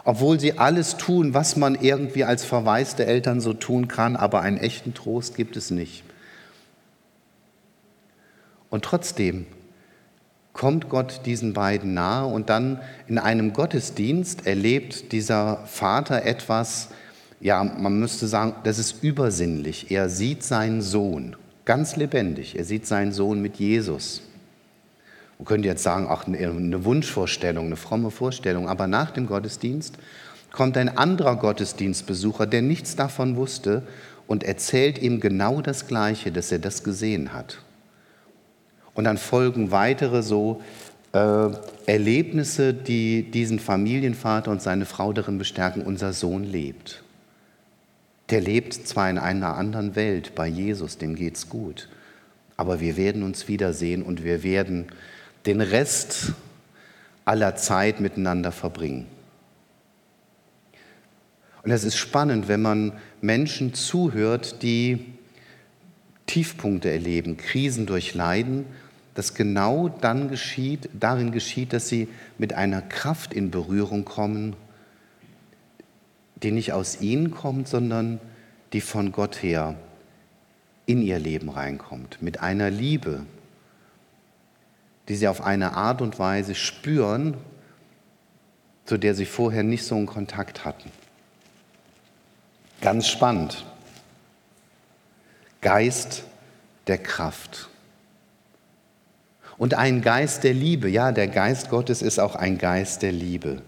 Obwohl 0.04 0.38
sie 0.38 0.58
alles 0.58 0.96
tun, 0.96 1.34
was 1.34 1.56
man 1.56 1.76
irgendwie 1.76 2.24
als 2.24 2.44
verwaiste 2.44 3.06
Eltern 3.06 3.40
so 3.40 3.54
tun 3.54 3.88
kann, 3.88 4.16
aber 4.16 4.42
einen 4.42 4.58
echten 4.58 4.92
Trost 4.92 5.36
gibt 5.36 5.56
es 5.56 5.70
nicht. 5.70 6.04
Und 8.74 8.84
trotzdem 8.84 9.46
kommt 10.52 10.88
Gott 10.88 11.20
diesen 11.26 11.52
beiden 11.52 11.94
nahe 11.94 12.26
und 12.26 12.50
dann 12.50 12.80
in 13.06 13.18
einem 13.18 13.52
Gottesdienst 13.52 14.48
erlebt 14.48 15.12
dieser 15.12 15.58
Vater 15.66 16.24
etwas, 16.24 16.88
ja, 17.38 17.62
man 17.62 18.00
müsste 18.00 18.26
sagen, 18.26 18.56
das 18.64 18.80
ist 18.80 19.04
übersinnlich. 19.04 19.92
Er 19.92 20.08
sieht 20.08 20.42
seinen 20.42 20.82
Sohn 20.82 21.36
ganz 21.64 21.94
lebendig. 21.94 22.58
Er 22.58 22.64
sieht 22.64 22.84
seinen 22.84 23.12
Sohn 23.12 23.40
mit 23.40 23.60
Jesus. 23.60 24.22
Man 25.38 25.46
könnte 25.46 25.68
jetzt 25.68 25.84
sagen, 25.84 26.08
ach, 26.10 26.26
eine 26.26 26.84
Wunschvorstellung, 26.84 27.66
eine 27.66 27.76
fromme 27.76 28.10
Vorstellung, 28.10 28.68
aber 28.68 28.88
nach 28.88 29.12
dem 29.12 29.28
Gottesdienst 29.28 29.98
kommt 30.50 30.76
ein 30.76 30.98
anderer 30.98 31.36
Gottesdienstbesucher, 31.36 32.48
der 32.48 32.62
nichts 32.62 32.96
davon 32.96 33.36
wusste 33.36 33.84
und 34.26 34.42
erzählt 34.42 34.98
ihm 34.98 35.20
genau 35.20 35.60
das 35.60 35.86
Gleiche, 35.86 36.32
dass 36.32 36.50
er 36.50 36.58
das 36.58 36.82
gesehen 36.82 37.32
hat. 37.32 37.58
Und 38.94 39.04
dann 39.04 39.18
folgen 39.18 39.70
weitere 39.70 40.22
so 40.22 40.62
äh, 41.12 41.48
Erlebnisse, 41.86 42.72
die 42.72 43.30
diesen 43.30 43.58
Familienvater 43.58 44.50
und 44.50 44.62
seine 44.62 44.86
Frau 44.86 45.12
darin 45.12 45.38
bestärken, 45.38 45.82
unser 45.82 46.12
Sohn 46.12 46.44
lebt. 46.44 47.02
Der 48.30 48.40
lebt 48.40 48.72
zwar 48.72 49.10
in 49.10 49.18
einer 49.18 49.56
anderen 49.56 49.96
Welt 49.96 50.34
bei 50.34 50.46
Jesus, 50.46 50.96
dem 50.96 51.14
geht's 51.14 51.48
gut, 51.48 51.88
aber 52.56 52.80
wir 52.80 52.96
werden 52.96 53.22
uns 53.22 53.48
wiedersehen 53.48 54.02
und 54.02 54.24
wir 54.24 54.42
werden 54.42 54.86
den 55.44 55.60
Rest 55.60 56.32
aller 57.24 57.56
Zeit 57.56 58.00
miteinander 58.00 58.50
verbringen. 58.50 59.06
Und 61.62 61.70
es 61.70 61.84
ist 61.84 61.96
spannend, 61.96 62.48
wenn 62.48 62.62
man 62.62 62.92
Menschen 63.20 63.74
zuhört, 63.74 64.62
die, 64.62 65.14
Tiefpunkte 66.26 66.90
erleben, 66.90 67.36
Krisen 67.36 67.86
durchleiden, 67.86 68.66
das 69.14 69.34
genau 69.34 69.88
dann 69.88 70.28
geschieht, 70.28 70.90
darin 70.92 71.30
geschieht, 71.30 71.72
dass 71.72 71.88
sie 71.88 72.08
mit 72.36 72.52
einer 72.52 72.82
Kraft 72.82 73.32
in 73.32 73.50
Berührung 73.50 74.04
kommen, 74.04 74.56
die 76.42 76.50
nicht 76.50 76.72
aus 76.72 77.00
ihnen 77.00 77.30
kommt, 77.30 77.68
sondern 77.68 78.20
die 78.72 78.80
von 78.80 79.12
Gott 79.12 79.42
her 79.42 79.76
in 80.86 81.00
ihr 81.00 81.18
Leben 81.18 81.48
reinkommt, 81.48 82.20
mit 82.20 82.40
einer 82.40 82.70
Liebe, 82.70 83.24
die 85.08 85.16
sie 85.16 85.28
auf 85.28 85.42
eine 85.42 85.74
Art 85.74 86.02
und 86.02 86.18
Weise 86.18 86.54
spüren, 86.54 87.36
zu 88.84 88.98
der 88.98 89.14
sie 89.14 89.26
vorher 89.26 89.62
nicht 89.62 89.84
so 89.84 89.94
einen 89.94 90.06
Kontakt 90.06 90.64
hatten. 90.64 90.90
Ganz 92.80 93.06
spannend. 93.06 93.64
Geist 95.60 96.24
der 96.86 96.98
Kraft. 96.98 97.70
Und 99.56 99.74
ein 99.74 100.02
Geist 100.02 100.44
der 100.44 100.54
Liebe. 100.54 100.88
Ja, 100.88 101.12
der 101.12 101.28
Geist 101.28 101.70
Gottes 101.70 102.02
ist 102.02 102.18
auch 102.18 102.34
ein 102.34 102.58
Geist 102.58 103.02
der 103.02 103.12
Liebe. 103.12 103.62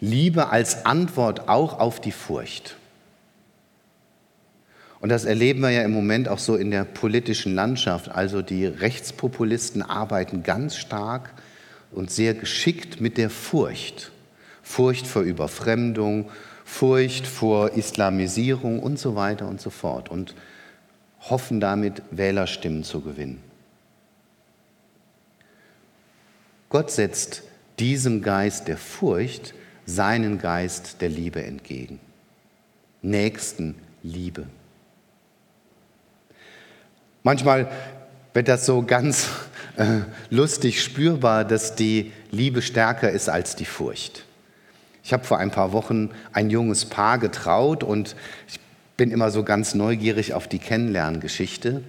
Liebe 0.00 0.50
als 0.50 0.86
Antwort 0.86 1.48
auch 1.48 1.80
auf 1.80 2.00
die 2.00 2.12
Furcht. 2.12 2.76
Und 5.00 5.10
das 5.10 5.24
erleben 5.24 5.60
wir 5.60 5.70
ja 5.70 5.82
im 5.82 5.92
Moment 5.92 6.28
auch 6.28 6.38
so 6.38 6.56
in 6.56 6.70
der 6.70 6.84
politischen 6.84 7.54
Landschaft. 7.54 8.08
Also 8.08 8.42
die 8.42 8.66
Rechtspopulisten 8.66 9.82
arbeiten 9.82 10.42
ganz 10.42 10.76
stark 10.76 11.30
und 11.92 12.10
sehr 12.10 12.34
geschickt 12.34 13.00
mit 13.00 13.16
der 13.16 13.30
Furcht. 13.30 14.10
Furcht 14.62 15.06
vor 15.06 15.22
Überfremdung, 15.22 16.30
Furcht 16.64 17.26
vor 17.26 17.72
Islamisierung 17.72 18.80
und 18.80 18.98
so 18.98 19.14
weiter 19.14 19.48
und 19.48 19.60
so 19.60 19.70
fort. 19.70 20.10
Und 20.10 20.34
hoffen 21.20 21.60
damit, 21.60 22.02
Wählerstimmen 22.10 22.84
zu 22.84 23.00
gewinnen. 23.00 23.47
Gott 26.68 26.90
setzt 26.90 27.42
diesem 27.78 28.22
Geist 28.22 28.68
der 28.68 28.76
Furcht 28.76 29.54
seinen 29.86 30.38
Geist 30.38 31.00
der 31.00 31.08
Liebe 31.08 31.42
entgegen. 31.42 31.98
Nächsten 33.00 33.74
Liebe. 34.02 34.46
Manchmal 37.22 37.70
wird 38.34 38.48
das 38.48 38.66
so 38.66 38.82
ganz 38.82 39.28
äh, 39.76 40.00
lustig 40.30 40.82
spürbar, 40.82 41.44
dass 41.44 41.74
die 41.74 42.12
Liebe 42.30 42.60
stärker 42.60 43.10
ist 43.10 43.28
als 43.28 43.56
die 43.56 43.64
Furcht. 43.64 44.24
Ich 45.02 45.12
habe 45.12 45.24
vor 45.24 45.38
ein 45.38 45.50
paar 45.50 45.72
Wochen 45.72 46.10
ein 46.32 46.50
junges 46.50 46.84
Paar 46.84 47.18
getraut 47.18 47.82
und 47.82 48.14
ich 48.46 48.60
bin 48.98 49.10
immer 49.10 49.30
so 49.30 49.42
ganz 49.42 49.74
neugierig 49.74 50.34
auf 50.34 50.48
die 50.48 50.58
Kennenlerngeschichte. 50.58 51.82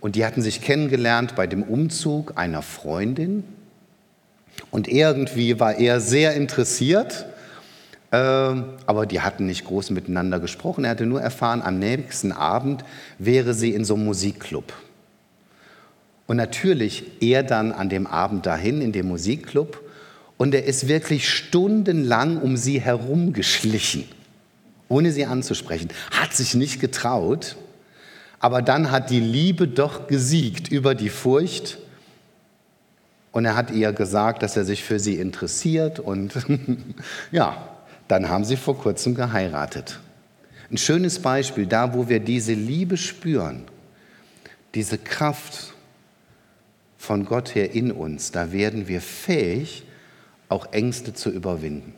Und 0.00 0.16
die 0.16 0.24
hatten 0.24 0.42
sich 0.42 0.60
kennengelernt 0.60 1.34
bei 1.34 1.46
dem 1.46 1.62
Umzug 1.62 2.36
einer 2.36 2.62
Freundin. 2.62 3.44
Und 4.70 4.88
irgendwie 4.88 5.60
war 5.60 5.78
er 5.78 6.00
sehr 6.00 6.34
interessiert, 6.34 7.26
äh, 8.10 8.16
aber 8.16 9.06
die 9.06 9.20
hatten 9.20 9.46
nicht 9.46 9.64
groß 9.64 9.90
miteinander 9.90 10.40
gesprochen. 10.40 10.84
Er 10.84 10.90
hatte 10.90 11.06
nur 11.06 11.20
erfahren, 11.20 11.62
am 11.62 11.78
nächsten 11.78 12.32
Abend 12.32 12.84
wäre 13.18 13.54
sie 13.54 13.72
in 13.72 13.84
so 13.84 13.94
einem 13.94 14.04
Musikclub. 14.04 14.72
Und 16.26 16.36
natürlich 16.36 17.04
er 17.20 17.42
dann 17.42 17.72
an 17.72 17.88
dem 17.88 18.06
Abend 18.06 18.44
dahin 18.46 18.82
in 18.82 18.92
dem 18.92 19.08
Musikclub 19.08 19.80
und 20.36 20.54
er 20.54 20.64
ist 20.64 20.88
wirklich 20.88 21.28
stundenlang 21.28 22.38
um 22.38 22.56
sie 22.56 22.80
herumgeschlichen 22.80 24.04
ohne 24.88 25.12
sie 25.12 25.26
anzusprechen. 25.26 25.90
Hat 26.10 26.34
sich 26.34 26.54
nicht 26.54 26.80
getraut, 26.80 27.56
aber 28.40 28.62
dann 28.62 28.90
hat 28.90 29.10
die 29.10 29.20
Liebe 29.20 29.68
doch 29.68 30.06
gesiegt 30.06 30.68
über 30.68 30.94
die 30.94 31.10
Furcht. 31.10 31.78
Und 33.32 33.44
er 33.44 33.56
hat 33.56 33.70
ihr 33.70 33.92
gesagt, 33.92 34.42
dass 34.42 34.56
er 34.56 34.64
sich 34.64 34.84
für 34.84 34.98
sie 34.98 35.16
interessiert. 35.16 36.00
Und 36.00 36.34
ja, 37.30 37.68
dann 38.08 38.28
haben 38.28 38.44
sie 38.44 38.56
vor 38.56 38.78
kurzem 38.78 39.14
geheiratet. 39.14 40.00
Ein 40.70 40.78
schönes 40.78 41.20
Beispiel, 41.20 41.66
da 41.66 41.94
wo 41.94 42.08
wir 42.08 42.20
diese 42.20 42.52
Liebe 42.52 42.96
spüren, 42.96 43.64
diese 44.74 44.98
Kraft 44.98 45.74
von 46.98 47.24
Gott 47.24 47.54
her 47.54 47.74
in 47.74 47.90
uns, 47.90 48.32
da 48.32 48.52
werden 48.52 48.88
wir 48.88 49.00
fähig, 49.00 49.84
auch 50.48 50.72
Ängste 50.72 51.14
zu 51.14 51.30
überwinden, 51.30 51.94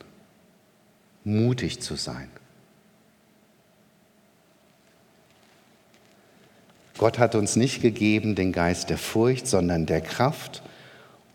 mutig 1.24 1.80
zu 1.80 1.96
sein. 1.96 2.28
Gott 6.98 7.18
hat 7.18 7.34
uns 7.34 7.56
nicht 7.56 7.80
gegeben 7.80 8.34
den 8.34 8.52
Geist 8.52 8.90
der 8.90 8.98
Furcht, 8.98 9.46
sondern 9.46 9.86
der 9.86 10.02
Kraft 10.02 10.62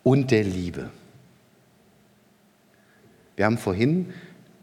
und 0.06 0.30
der 0.30 0.44
Liebe. 0.44 0.91
Wir 3.36 3.46
haben 3.46 3.58
vorhin 3.58 4.13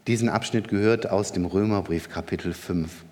diesen 0.06 0.28
Abschnitt 0.28 0.68
gehört 0.68 1.10
aus 1.10 1.32
dem 1.32 1.44
Römerbrief 1.44 2.08
Kapitel 2.08 2.54
5. 2.54 3.04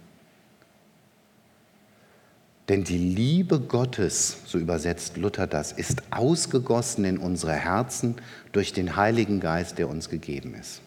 Denn 2.68 2.84
die 2.84 2.98
Liebe 2.98 3.58
Gottes, 3.58 4.38
so 4.46 4.58
übersetzt 4.58 5.16
Luther 5.16 5.48
das, 5.48 5.72
ist 5.72 6.04
ausgegossen 6.12 7.04
in 7.04 7.18
unsere 7.18 7.52
Herzen 7.52 8.14
durch 8.52 8.72
den 8.72 8.94
Heiligen 8.94 9.40
Geist, 9.40 9.78
der 9.78 9.88
uns 9.88 10.08
gegeben 10.08 10.54
ist. 10.54 10.82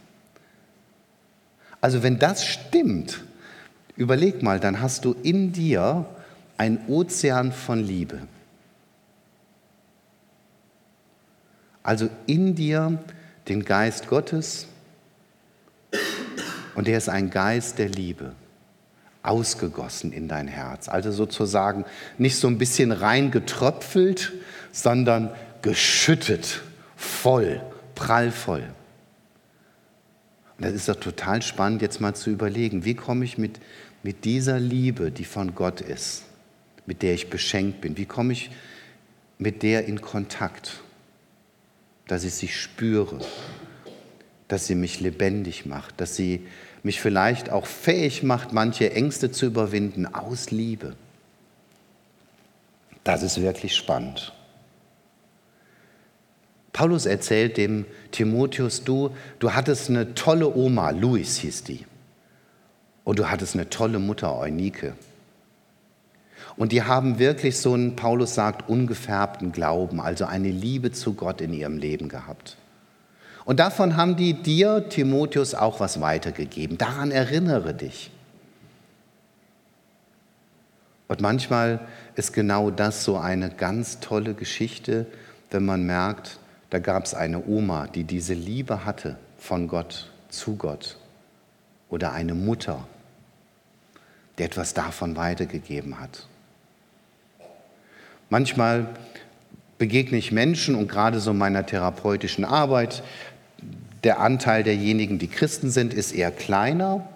Also 1.82 2.04
wenn 2.04 2.20
das 2.20 2.46
stimmt, 2.46 3.22
überleg 3.98 4.42
mal, 4.44 4.62
dann 4.62 4.80
hast 4.80 5.04
du 5.04 5.14
in 5.24 5.52
dir 5.52 6.06
ein 6.56 6.80
Ozean 6.88 7.52
von 7.52 7.84
Liebe. 7.84 8.20
Also 11.84 12.10
in 12.26 12.56
dir 12.56 13.04
den 13.48 13.66
Geist 13.66 14.08
Gottes 14.08 14.68
und 16.76 16.88
der 16.88 16.98
ist 16.98 17.10
ein 17.10 17.30
Geist 17.30 17.78
der 17.78 17.90
Liebe, 17.90 18.34
ausgegossen 19.22 20.12
in 20.12 20.28
dein 20.28 20.48
Herz. 20.48 20.90
Also 20.90 21.12
sozusagen 21.12 21.86
nicht 22.18 22.38
so 22.38 22.48
ein 22.48 22.58
bisschen 22.58 22.92
reingetröpfelt, 22.92 24.34
sondern 24.72 25.30
geschüttet, 25.62 26.62
voll, 26.96 27.62
prallvoll. 27.96 28.64
Und 30.58 30.66
das 30.66 30.74
ist 30.74 30.90
doch 30.90 30.96
total 30.96 31.42
spannend, 31.42 31.82
jetzt 31.82 32.02
mal 32.02 32.16
zu 32.16 32.30
überlegen, 32.30 32.86
wie 32.86 32.96
komme 32.96 33.26
ich 33.26 33.38
mit, 33.38 33.60
mit 34.04 34.26
dieser 34.26 34.60
Liebe, 34.60 35.12
die 35.12 35.26
von 35.26 35.56
Gott 35.56 35.82
ist, 35.82 36.24
mit 36.86 37.02
der 37.02 37.14
ich 37.14 37.30
beschenkt 37.30 37.82
bin? 37.82 37.98
Wie 37.98 38.06
komme 38.06 38.34
ich 38.34 38.52
mit 39.38 39.64
der 39.64 39.86
in 39.86 40.02
Kontakt, 40.02 40.83
dass 42.08 42.24
ich 42.24 42.34
sie 42.34 42.48
spüre, 42.48 43.20
dass 44.48 44.68
sie 44.68 44.76
mich 44.76 45.00
lebendig 45.00 45.66
macht, 45.66 46.00
dass 46.02 46.16
sie 46.16 46.46
mich 46.84 47.00
vielleicht 47.02 47.50
auch 47.50 47.66
fähig 47.66 48.24
macht, 48.24 48.54
manche 48.54 48.92
Ängste 48.92 49.32
zu 49.32 49.46
überwinden 49.46 50.06
aus 50.06 50.52
Liebe? 50.52 50.96
Das 53.04 53.24
ist 53.24 53.42
wirklich 53.42 53.76
spannend. 53.76 54.34
Paulus 56.74 57.06
erzählt 57.06 57.58
dem 57.58 57.86
Timotheus, 58.12 58.84
du, 58.84 59.12
du 59.40 59.54
hattest 59.54 59.90
eine 59.90 60.16
tolle 60.16 60.54
Oma, 60.56 60.90
Louis 60.90 61.38
hieß 61.38 61.64
die, 61.64 61.86
und 63.04 63.20
du 63.20 63.30
hattest 63.30 63.54
eine 63.54 63.70
tolle 63.70 64.00
Mutter, 64.00 64.36
Eunike. 64.36 64.96
Und 66.56 66.72
die 66.72 66.84
haben 66.84 67.20
wirklich 67.20 67.58
so 67.58 67.74
einen, 67.74 67.96
Paulus 67.96 68.36
sagt, 68.36 68.70
ungefärbten 68.70 69.52
Glauben, 69.52 70.00
also 70.00 70.26
eine 70.26 70.50
Liebe 70.50 70.92
zu 70.92 71.14
Gott 71.14 71.42
in 71.42 71.54
ihrem 71.54 71.78
Leben 71.78 72.10
gehabt. 72.10 72.58
Und 73.46 73.60
davon 73.60 73.98
haben 73.98 74.16
die 74.16 74.34
dir, 74.34 74.88
Timotheus, 74.88 75.56
auch 75.56 75.80
was 75.80 76.00
weitergegeben. 76.00 76.78
Daran 76.78 77.12
erinnere 77.12 77.74
dich. 77.74 78.12
Und 81.08 81.22
manchmal 81.22 81.80
ist 82.16 82.34
genau 82.34 82.72
das 82.72 83.04
so 83.04 83.18
eine 83.18 83.50
ganz 83.50 84.00
tolle 84.00 84.34
Geschichte, 84.34 85.06
wenn 85.52 85.66
man 85.66 85.84
merkt, 85.84 86.40
da 86.70 86.80
gab 86.80 87.06
es 87.06 87.14
eine 87.14 87.46
Oma, 87.46 87.88
die 87.88 88.04
diese 88.04 88.34
Liebe 88.34 88.86
hatte 88.86 89.18
von 89.38 89.68
Gott 89.68 90.10
zu 90.30 90.56
Gott. 90.56 90.98
Oder 91.90 92.14
eine 92.14 92.34
Mutter, 92.34 92.88
die 94.38 94.44
etwas 94.44 94.74
davon 94.74 95.16
weitergegeben 95.16 96.00
hat. 96.00 96.26
Manchmal 98.34 98.88
begegne 99.78 100.18
ich 100.18 100.32
Menschen 100.32 100.74
und 100.74 100.88
gerade 100.88 101.20
so 101.20 101.30
in 101.30 101.38
meiner 101.38 101.68
therapeutischen 101.68 102.46
Arbeit, 102.46 103.04
der 104.04 104.22
Anteil 104.22 104.64
derjenigen, 104.64 105.20
die 105.20 105.28
Christen 105.28 105.70
sind, 105.70 105.94
ist 105.94 106.14
eher 106.14 106.32
kleiner, 106.32 107.08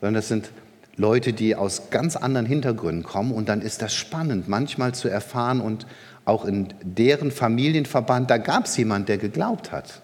sondern 0.00 0.14
das 0.14 0.28
sind 0.28 0.52
Leute, 0.94 1.32
die 1.32 1.56
aus 1.56 1.90
ganz 1.90 2.14
anderen 2.14 2.46
Hintergründen 2.46 3.02
kommen 3.02 3.32
und 3.32 3.48
dann 3.48 3.60
ist 3.60 3.82
das 3.82 3.92
spannend, 3.92 4.46
manchmal 4.46 4.94
zu 4.94 5.08
erfahren 5.08 5.60
und 5.60 5.88
auch 6.26 6.44
in 6.44 6.68
deren 6.80 7.32
Familienverband, 7.32 8.30
da 8.30 8.38
gab 8.38 8.66
es 8.66 8.76
jemand, 8.76 9.08
der 9.08 9.18
geglaubt 9.18 9.72
hat 9.72 10.00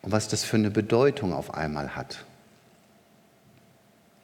und 0.00 0.12
was 0.12 0.28
das 0.28 0.44
für 0.44 0.56
eine 0.56 0.70
Bedeutung 0.70 1.34
auf 1.34 1.52
einmal 1.52 1.94
hat. 1.94 2.24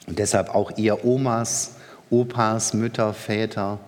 Und 0.06 0.20
deshalb 0.20 0.54
auch 0.54 0.78
ihr 0.78 1.04
Omas, 1.04 1.76
Opas, 2.08 2.72
Mütter, 2.72 3.12
Väter, 3.12 3.78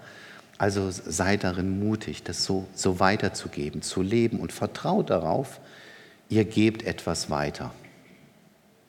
Also 0.60 0.90
sei 0.90 1.38
darin 1.38 1.78
mutig, 1.80 2.22
das 2.22 2.44
so, 2.44 2.68
so 2.74 3.00
weiterzugeben, 3.00 3.80
zu 3.80 4.02
leben 4.02 4.40
und 4.40 4.52
vertraut 4.52 5.08
darauf, 5.08 5.58
ihr 6.28 6.44
gebt 6.44 6.82
etwas 6.82 7.30
weiter. 7.30 7.72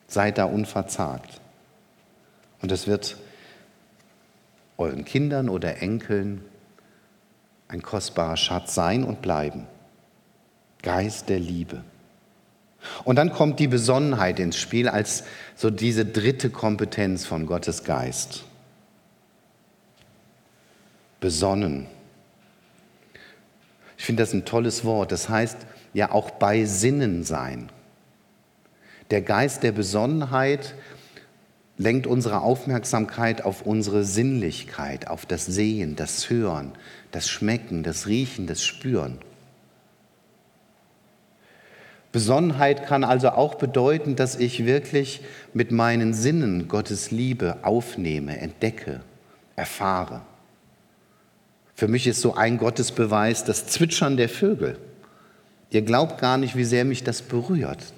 Seid 0.06 0.36
da 0.36 0.44
unverzagt. 0.44 1.40
Und 2.60 2.72
es 2.72 2.86
wird 2.86 3.16
euren 4.76 5.06
Kindern 5.06 5.48
oder 5.48 5.80
Enkeln 5.80 6.44
ein 7.68 7.80
kostbarer 7.80 8.36
Schatz 8.36 8.74
sein 8.74 9.02
und 9.02 9.22
bleiben. 9.22 9.66
Geist 10.82 11.30
der 11.30 11.40
Liebe. 11.40 11.82
Und 13.04 13.16
dann 13.16 13.32
kommt 13.32 13.58
die 13.60 13.68
Besonnenheit 13.68 14.40
ins 14.40 14.58
Spiel 14.58 14.90
als 14.90 15.24
so 15.56 15.70
diese 15.70 16.04
dritte 16.04 16.50
Kompetenz 16.50 17.24
von 17.24 17.46
Gottes 17.46 17.82
Geist 17.82 18.44
besonnen. 21.22 21.86
Ich 23.96 24.04
finde 24.04 24.24
das 24.24 24.34
ein 24.34 24.44
tolles 24.44 24.84
Wort. 24.84 25.12
Das 25.12 25.30
heißt 25.30 25.56
ja 25.94 26.10
auch 26.10 26.32
bei 26.32 26.66
Sinnen 26.66 27.24
sein. 27.24 27.70
Der 29.10 29.22
Geist 29.22 29.62
der 29.62 29.72
Besonnenheit 29.72 30.74
lenkt 31.78 32.06
unsere 32.06 32.40
Aufmerksamkeit 32.40 33.44
auf 33.44 33.62
unsere 33.62 34.04
Sinnlichkeit, 34.04 35.08
auf 35.08 35.24
das 35.24 35.46
Sehen, 35.46 35.96
das 35.96 36.28
Hören, 36.28 36.72
das 37.12 37.28
Schmecken, 37.28 37.82
das 37.82 38.06
Riechen, 38.06 38.46
das 38.46 38.64
Spüren. 38.64 39.18
Besonnenheit 42.10 42.86
kann 42.86 43.04
also 43.04 43.30
auch 43.30 43.54
bedeuten, 43.54 44.16
dass 44.16 44.36
ich 44.36 44.66
wirklich 44.66 45.22
mit 45.54 45.70
meinen 45.70 46.12
Sinnen 46.12 46.68
Gottes 46.68 47.10
Liebe 47.10 47.58
aufnehme, 47.62 48.38
entdecke, 48.38 49.00
erfahre. 49.56 50.22
Für 51.74 51.88
mich 51.88 52.06
ist 52.06 52.20
so 52.20 52.34
ein 52.34 52.58
Gottesbeweis 52.58 53.44
das 53.44 53.66
Zwitschern 53.66 54.16
der 54.16 54.28
Vögel. 54.28 54.78
Ihr 55.70 55.82
glaubt 55.82 56.20
gar 56.20 56.36
nicht, 56.36 56.56
wie 56.56 56.64
sehr 56.64 56.84
mich 56.84 57.02
das 57.02 57.22
berührt. 57.22 57.92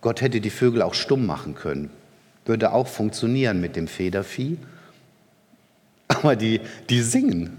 Gott 0.00 0.20
hätte 0.20 0.40
die 0.40 0.50
Vögel 0.50 0.82
auch 0.82 0.94
stumm 0.94 1.24
machen 1.24 1.54
können. 1.54 1.90
Würde 2.44 2.72
auch 2.72 2.86
funktionieren 2.86 3.60
mit 3.60 3.74
dem 3.74 3.88
Federvieh. 3.88 4.58
Aber 6.08 6.36
die, 6.36 6.60
die 6.90 7.00
singen, 7.00 7.56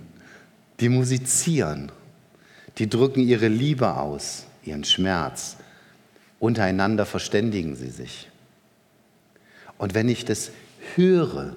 die 0.80 0.90
musizieren, 0.90 1.92
die 2.78 2.88
drücken 2.88 3.22
ihre 3.22 3.48
Liebe 3.48 3.96
aus, 3.96 4.46
ihren 4.64 4.84
Schmerz. 4.84 5.58
Untereinander 6.40 7.08
verständigen 7.08 7.76
sie 7.76 7.90
sich. 7.90 8.30
Und 9.78 9.94
wenn 9.96 10.08
ich 10.08 10.26
das 10.26 10.52
höre, 10.96 11.56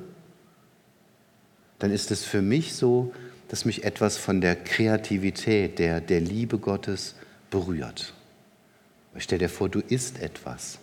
dann 1.78 1.90
ist 1.90 2.11
es 2.11 2.24
für 2.24 2.42
mich 2.42 2.74
so, 2.74 3.12
dass 3.49 3.65
mich 3.65 3.85
etwas 3.85 4.17
von 4.17 4.41
der 4.41 4.57
Kreativität, 4.57 5.79
der, 5.79 6.01
der 6.01 6.21
Liebe 6.21 6.59
Gottes 6.59 7.15
berührt. 7.51 8.13
Ich 9.17 9.25
stell 9.25 9.39
dir 9.39 9.49
vor, 9.49 9.69
du 9.69 9.81
isst 9.81 10.21
etwas 10.21 10.79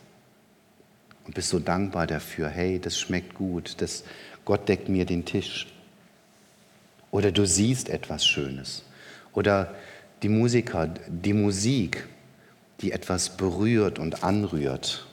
und 1.26 1.36
bist 1.36 1.50
so 1.50 1.60
dankbar 1.60 2.08
dafür, 2.08 2.50
hey, 2.50 2.80
das 2.80 3.00
schmeckt 3.00 3.36
gut, 3.36 3.76
das, 3.82 4.04
Gott 4.44 4.68
deckt 4.68 4.90
mir 4.90 5.06
den 5.06 5.26
Tisch. 5.26 5.68
Oder 7.12 7.32
du 7.32 7.46
siehst 7.46 7.90
etwas 7.90 8.26
Schönes. 8.26 8.84
Oder 9.34 9.74
die 10.22 10.30
Musiker, 10.30 10.88
die 11.08 11.34
Musik, 11.34 12.08
die 12.82 12.92
etwas 12.92 13.38
berührt 13.38 14.00
und 14.00 14.24
anrührt. 14.24 15.06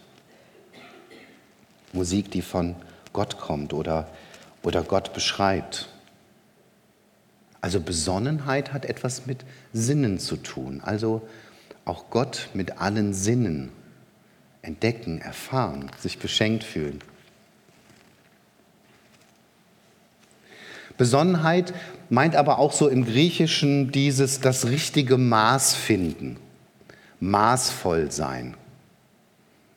Musik, 1.93 2.31
die 2.31 2.43
von 2.43 2.75
Gott 3.13 3.39
kommt 3.39 3.73
oder, 3.73 4.09
oder 4.63 4.83
Gott 4.83 5.13
beschreibt. 5.13 5.92
Also 7.63 7.81
Besonnenheit 7.81 8.73
hat 8.73 8.85
etwas 8.85 9.25
mit 9.25 9.45
Sinnen 9.73 10.19
zu 10.19 10.37
tun. 10.37 10.83
Also 10.85 11.27
auch 11.85 12.11
Gott 12.11 12.51
mit 12.55 12.79
allen 12.79 13.15
Sinnen 13.15 13.71
entdecken, 14.63 15.21
erfahren, 15.21 15.91
sich 15.99 16.19
beschenkt 16.19 16.65
fühlen. 16.65 17.01
Besonnenheit 20.99 21.73
meint 22.11 22.37
aber 22.37 22.59
auch 22.59 22.73
so 22.73 22.89
im 22.89 23.05
Griechischen 23.05 23.93
dieses 23.93 24.41
das 24.41 24.67
richtige 24.67 25.17
Maß 25.17 25.75
finden, 25.75 26.37
maßvoll 27.21 28.11
sein. 28.11 28.55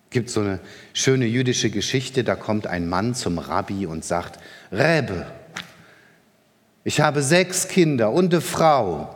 Es 0.06 0.12
gibt 0.12 0.30
so 0.30 0.42
eine 0.42 0.60
schöne 0.94 1.26
jüdische 1.26 1.70
Geschichte, 1.70 2.24
da 2.24 2.36
kommt 2.36 2.68
ein 2.68 2.90
Mann 2.90 3.16
zum 3.16 3.38
Rabbi 3.38 3.86
und 3.86 4.04
sagt, 4.04 4.40
Rebbe, 4.72 5.28
ich 6.86 7.02
habe 7.02 7.24
sechs 7.24 7.68
Kinder 7.68 8.12
und 8.12 8.32
eine 8.32 8.42
Frau 8.42 9.14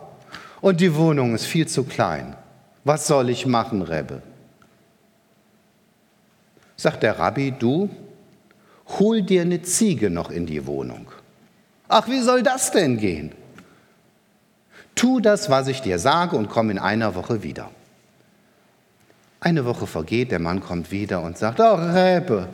und 0.60 0.80
die 0.80 0.94
Wohnung 0.94 1.34
ist 1.34 1.46
viel 1.46 1.68
zu 1.68 1.84
klein. 1.84 2.36
Was 2.84 3.06
soll 3.06 3.30
ich 3.30 3.46
machen, 3.46 3.82
Rebbe? 3.82 4.22
Sagt 6.76 7.04
der 7.04 7.18
Rabbi, 7.18 7.52
du, 7.52 7.88
hol 8.98 9.22
dir 9.22 9.42
eine 9.42 9.62
Ziege 9.62 10.10
noch 10.10 10.30
in 10.30 10.46
die 10.46 10.66
Wohnung. 10.66 11.12
Ach, 11.88 12.08
wie 12.08 12.20
soll 12.20 12.42
das 12.42 12.72
denn 12.72 12.98
gehen? 12.98 13.32
Tu 14.96 15.20
das, 15.20 15.48
was 15.48 15.68
ich 15.68 15.80
dir 15.80 15.98
sage 16.00 16.36
und 16.36 16.48
komm 16.48 16.70
in 16.70 16.78
einer 16.78 17.14
Woche 17.14 17.44
wieder. 17.44 17.70
Eine 19.38 19.64
Woche 19.64 19.86
vergeht, 19.86 20.32
der 20.32 20.40
Mann 20.40 20.60
kommt 20.60 20.90
wieder 20.90 21.22
und 21.22 21.38
sagt, 21.38 21.60
oh 21.60 21.74
Rebbe, 21.74 22.48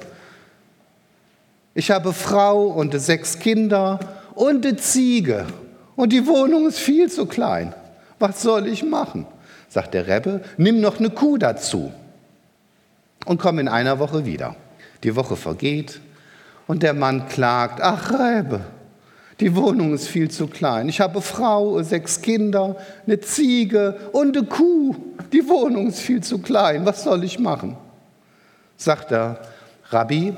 ich 1.72 1.90
habe 1.90 2.12
Frau 2.12 2.66
und 2.66 2.98
sechs 3.00 3.38
Kinder 3.38 3.98
und 4.36 4.64
eine 4.64 4.76
Ziege 4.76 5.46
und 5.96 6.12
die 6.12 6.26
Wohnung 6.26 6.68
ist 6.68 6.78
viel 6.78 7.10
zu 7.10 7.26
klein. 7.26 7.74
Was 8.20 8.42
soll 8.42 8.68
ich 8.68 8.84
machen? 8.84 9.26
Sagt 9.68 9.94
der 9.94 10.06
Rebbe, 10.06 10.42
nimm 10.56 10.80
noch 10.80 11.00
eine 11.00 11.10
Kuh 11.10 11.38
dazu 11.38 11.92
und 13.24 13.40
komm 13.40 13.58
in 13.58 13.68
einer 13.68 13.98
Woche 13.98 14.24
wieder. 14.24 14.54
Die 15.02 15.16
Woche 15.16 15.36
vergeht 15.36 16.00
und 16.66 16.82
der 16.82 16.94
Mann 16.94 17.28
klagt, 17.28 17.80
ach 17.82 18.12
Rebbe, 18.12 18.60
die 19.40 19.54
Wohnung 19.54 19.92
ist 19.92 20.08
viel 20.08 20.30
zu 20.30 20.46
klein. 20.46 20.88
Ich 20.88 21.00
habe 21.00 21.20
Frau, 21.20 21.82
sechs 21.82 22.22
Kinder, 22.22 22.76
eine 23.06 23.20
Ziege 23.20 23.96
und 24.12 24.36
eine 24.36 24.46
Kuh. 24.46 24.94
Die 25.32 25.46
Wohnung 25.48 25.88
ist 25.88 26.00
viel 26.00 26.22
zu 26.22 26.38
klein. 26.38 26.86
Was 26.86 27.04
soll 27.04 27.22
ich 27.24 27.38
machen? 27.38 27.76
Sagt 28.78 29.10
der 29.10 29.40
Rabbi, 29.90 30.34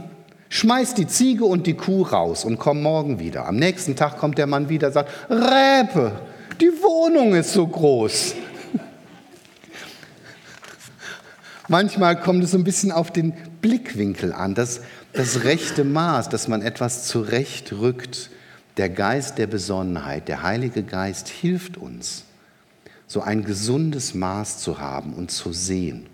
Schmeiß 0.51 0.95
die 0.95 1.07
Ziege 1.07 1.45
und 1.45 1.67
die 1.67 1.75
Kuh 1.75 2.03
raus 2.03 2.45
und 2.45 2.59
komm 2.59 2.83
morgen 2.83 3.19
wieder. 3.19 3.47
Am 3.47 3.57
nächsten 3.57 3.97
Tag 3.97 4.19
kommt 4.19 4.39
der 4.39 4.47
Mann 4.47 4.69
wieder 4.69 4.89
und 4.89 4.95
sagt, 4.95 5.11
Räpe, 5.29 6.13
die 6.61 6.71
Wohnung 6.83 7.35
ist 7.35 7.53
so 7.53 7.67
groß. 7.67 8.35
Manchmal 11.69 12.19
kommt 12.19 12.45
es 12.45 12.53
so 12.53 12.59
ein 12.59 12.65
bisschen 12.65 12.93
auf 12.93 13.11
den 13.11 13.35
Blickwinkel 13.61 14.33
an, 14.33 14.55
das, 14.55 14.81
das 15.13 15.45
rechte 15.45 15.85
Maß, 15.85 16.31
dass 16.31 16.49
man 16.49 16.63
etwas 16.63 17.07
zurechtrückt. 17.07 18.31
Der 18.79 18.89
Geist 18.89 19.39
der 19.39 19.49
Besonnenheit, 19.49 20.29
der 20.29 20.43
Heilige 20.43 20.83
Geist 20.83 21.29
hilft 21.29 21.77
uns, 21.77 22.25
so 23.07 23.21
ein 23.21 23.45
gesundes 23.45 24.15
Maß 24.15 24.59
zu 24.59 24.79
haben 24.79 25.15
und 25.15 25.31
zu 25.31 25.53
sehen. 25.53 26.07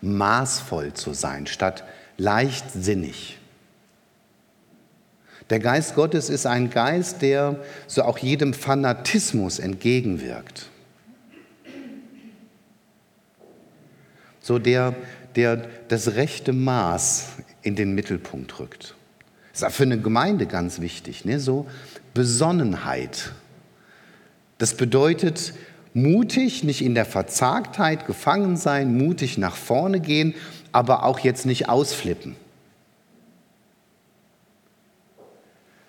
Maßvoll 0.00 0.94
zu 0.94 1.14
sein, 1.14 1.46
statt 1.46 1.84
leichtsinnig. 2.16 3.38
Der 5.50 5.58
Geist 5.58 5.94
Gottes 5.94 6.30
ist 6.30 6.46
ein 6.46 6.70
Geist, 6.70 7.20
der 7.20 7.60
so 7.86 8.02
auch 8.02 8.18
jedem 8.18 8.54
Fanatismus 8.54 9.58
entgegenwirkt. 9.58 10.70
So 14.40 14.58
der, 14.58 14.94
der 15.36 15.68
das 15.88 16.14
rechte 16.14 16.52
Maß 16.52 17.28
in 17.62 17.76
den 17.76 17.94
Mittelpunkt 17.94 18.58
rückt. 18.58 18.94
Das 19.52 19.60
ist 19.60 19.68
auch 19.68 19.72
für 19.72 19.82
eine 19.82 20.00
Gemeinde 20.00 20.46
ganz 20.46 20.80
wichtig, 20.80 21.24
ne? 21.24 21.38
so 21.38 21.66
Besonnenheit. 22.14 23.32
Das 24.58 24.74
bedeutet 24.74 25.52
mutig, 25.92 26.64
nicht 26.64 26.82
in 26.82 26.94
der 26.94 27.04
Verzagtheit 27.04 28.06
gefangen 28.06 28.56
sein, 28.56 28.96
mutig 28.96 29.36
nach 29.36 29.56
vorne 29.56 30.00
gehen 30.00 30.34
aber 30.72 31.04
auch 31.04 31.20
jetzt 31.20 31.46
nicht 31.46 31.68
ausflippen. 31.68 32.36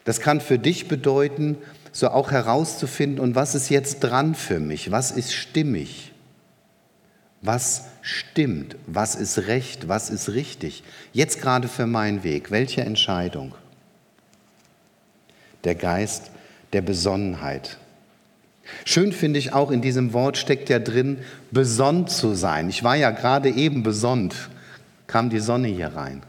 Das 0.05 0.19
kann 0.19 0.41
für 0.41 0.59
dich 0.59 0.87
bedeuten, 0.87 1.57
so 1.91 2.09
auch 2.09 2.31
herauszufinden, 2.31 3.19
und 3.19 3.35
was 3.35 3.55
ist 3.55 3.69
jetzt 3.69 3.99
dran 3.99 4.35
für 4.35 4.59
mich? 4.59 4.91
Was 4.91 5.11
ist 5.11 5.33
stimmig? 5.33 6.11
Was 7.41 7.85
stimmt? 8.01 8.75
Was 8.87 9.15
ist 9.15 9.47
recht? 9.47 9.87
Was 9.87 10.09
ist 10.09 10.29
richtig? 10.29 10.83
Jetzt 11.11 11.41
gerade 11.41 11.67
für 11.67 11.85
meinen 11.85 12.23
Weg. 12.23 12.51
Welche 12.51 12.81
Entscheidung? 12.81 13.53
Der 15.63 15.75
Geist 15.75 16.31
der 16.73 16.81
Besonnenheit. 16.81 17.77
Schön 18.85 19.11
finde 19.11 19.39
ich 19.39 19.53
auch, 19.53 19.71
in 19.71 19.81
diesem 19.81 20.13
Wort 20.13 20.37
steckt 20.37 20.69
ja 20.69 20.79
drin, 20.79 21.19
besonnt 21.51 22.09
zu 22.09 22.33
sein. 22.33 22.69
Ich 22.69 22.83
war 22.83 22.95
ja 22.95 23.11
gerade 23.11 23.49
eben 23.49 23.83
besonnt 23.83 24.49
kam 25.13 25.29
die 25.29 25.37
Sonne 25.37 25.67
hier 25.67 25.89
rein. 25.89 26.23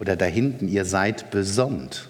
Oder 0.00 0.16
da 0.16 0.24
hinten, 0.24 0.66
ihr 0.66 0.86
seid 0.86 1.30
besonnt. 1.30 2.08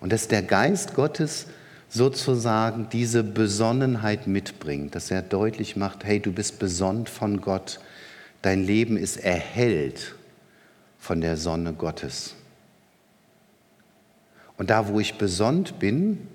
Und 0.00 0.12
dass 0.12 0.26
der 0.26 0.42
Geist 0.42 0.96
Gottes 0.96 1.46
sozusagen 1.88 2.88
diese 2.90 3.22
Besonnenheit 3.22 4.26
mitbringt, 4.26 4.96
dass 4.96 5.12
er 5.12 5.22
deutlich 5.22 5.76
macht, 5.76 6.02
hey, 6.02 6.18
du 6.18 6.32
bist 6.32 6.58
besonnt 6.58 7.08
von 7.08 7.40
Gott, 7.40 7.78
dein 8.42 8.64
Leben 8.64 8.96
ist 8.96 9.18
erhellt 9.18 10.16
von 10.98 11.20
der 11.20 11.36
Sonne 11.36 11.72
Gottes. 11.72 12.34
Und 14.56 14.70
da, 14.70 14.88
wo 14.88 14.98
ich 14.98 15.14
besonnt 15.14 15.78
bin, 15.78 16.26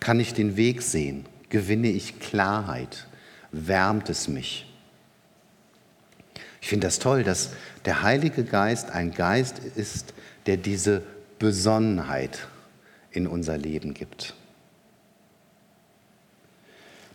kann 0.00 0.18
ich 0.18 0.32
den 0.32 0.56
Weg 0.56 0.80
sehen, 0.80 1.26
gewinne 1.50 1.88
ich 1.88 2.20
Klarheit, 2.20 3.06
wärmt 3.52 4.08
es 4.08 4.28
mich. 4.28 4.67
Ich 6.60 6.68
finde 6.68 6.86
das 6.86 6.98
toll, 6.98 7.22
dass 7.24 7.50
der 7.84 8.02
Heilige 8.02 8.44
Geist 8.44 8.90
ein 8.90 9.12
Geist 9.12 9.60
ist, 9.76 10.12
der 10.46 10.56
diese 10.56 11.02
Besonnenheit 11.38 12.48
in 13.10 13.26
unser 13.26 13.56
Leben 13.56 13.94
gibt. 13.94 14.34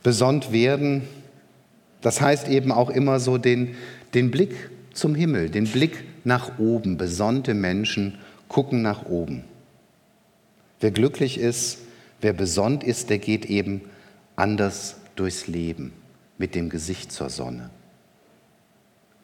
Besonnt 0.01 0.51
werden, 0.51 1.07
das 2.01 2.19
heißt 2.19 2.47
eben 2.49 2.71
auch 2.71 2.89
immer 2.89 3.19
so 3.19 3.37
den, 3.37 3.75
den 4.13 4.31
Blick 4.31 4.53
zum 4.93 5.15
Himmel, 5.15 5.49
den 5.49 5.65
Blick 5.65 6.03
nach 6.25 6.59
oben. 6.59 6.97
Besonnte 6.97 7.53
Menschen 7.53 8.17
gucken 8.47 8.81
nach 8.81 9.05
oben. 9.05 9.43
Wer 10.79 10.91
glücklich 10.91 11.37
ist, 11.37 11.79
wer 12.19 12.33
besonnt 12.33 12.83
ist, 12.83 13.09
der 13.09 13.19
geht 13.19 13.45
eben 13.45 13.81
anders 14.35 14.97
durchs 15.15 15.47
Leben, 15.47 15.93
mit 16.37 16.55
dem 16.55 16.69
Gesicht 16.69 17.11
zur 17.11 17.29
Sonne. 17.29 17.69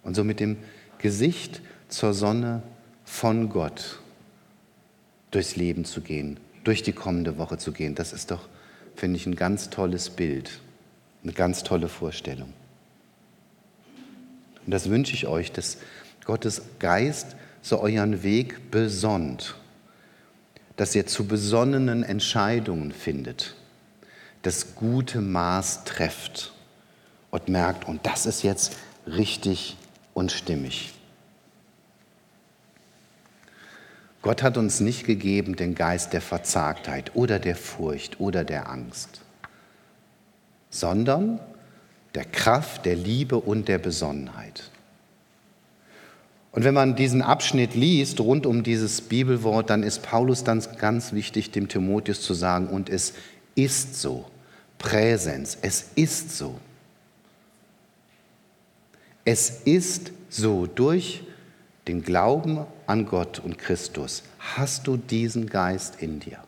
Und 0.10 0.15
so 0.15 0.24
mit 0.24 0.39
dem 0.39 0.58
Gesicht 0.98 1.62
zur 1.88 2.15
Sonne 2.15 2.63
von 3.06 3.48
Gott 3.48 4.00
durchs 5.30 5.56
Leben 5.56 5.86
zu 5.86 6.02
gehen, 6.02 6.39
durch 6.63 6.82
die 6.82 6.93
kommende 6.93 7.38
Woche 7.38 7.60
zu 7.60 7.72
gehen, 7.72 7.93
das 7.93 8.12
ist 8.12 8.32
doch, 8.32 8.50
finde 8.95 9.17
ich, 9.17 9.28
ein 9.28 9.36
ganz 9.36 9.69
tolles 9.69 10.10
Bild, 10.10 10.62
eine 11.22 11.32
ganz 11.32 11.62
tolle 11.62 11.88
Vorstellung. 11.89 12.52
Und 14.65 14.72
das 14.72 14.89
wünsche 14.89 15.13
ich 15.13 15.28
euch, 15.28 15.52
dass 15.52 15.78
Gottes 16.26 16.63
Geist 16.80 17.36
so 17.62 17.80
euren 17.80 18.24
Weg 18.24 18.72
besonnt, 18.72 19.54
dass 20.76 20.95
ihr 20.95 21.06
zu 21.06 21.28
besonnenen 21.28 22.02
Entscheidungen 22.02 22.93
findet, 22.93 23.54
das 24.41 24.74
gute 24.74 25.22
Maß 25.22 25.84
trefft 25.84 26.52
und 27.30 27.48
merkt, 27.48 27.88
und 27.88 28.08
das 28.08 28.26
ist 28.26 28.41
jetzt 28.41 28.76
richtig 29.06 29.78
und 30.19 30.34
stimmig. 30.34 30.93
Gott 34.21 34.43
hat 34.43 34.58
uns 34.58 34.82
nicht 34.82 35.05
gegeben 35.05 35.55
den 35.55 35.75
Geist 35.75 36.12
der 36.12 36.19
Verzagtheit 36.19 37.15
oder 37.15 37.39
der 37.39 37.55
Furcht 37.55 38.19
oder 38.19 38.43
der 38.43 38.69
Angst, 38.69 39.21
sondern 40.69 41.39
der 42.15 42.25
Kraft, 42.25 42.86
der 42.86 42.97
Liebe 42.97 43.38
und 43.38 43.69
der 43.69 43.77
Besonnenheit. 43.77 44.69
Und 46.51 46.65
wenn 46.65 46.73
man 46.73 46.97
diesen 46.97 47.21
Abschnitt 47.21 47.73
liest 47.73 48.19
rund 48.19 48.45
um 48.45 48.63
dieses 48.63 48.99
Bibelwort, 48.99 49.69
dann 49.69 49.84
ist 49.84 50.01
Paulus 50.01 50.43
dann 50.43 50.62
ganz 50.79 51.13
wichtig, 51.13 51.51
dem 51.51 51.69
Timotheus 51.69 52.21
zu 52.21 52.34
sagen, 52.34 52.67
und 52.67 52.89
es 52.89 53.13
ist 53.55 54.01
so. 54.01 54.25
Präsens, 54.79 55.58
es 55.62 55.91
ist 55.95 56.38
so. 56.38 56.60
Es 59.31 59.61
ist 59.63 60.11
so 60.29 60.65
durch 60.65 61.21
den 61.87 62.01
Glauben 62.01 62.65
an 62.87 63.05
Gott 63.05 63.37
und 63.37 63.59
Christus 63.59 64.23
hast 64.39 64.87
du 64.87 64.97
diesen 64.97 65.45
Geist 65.45 66.01
in 66.01 66.19
dir. 66.19 66.39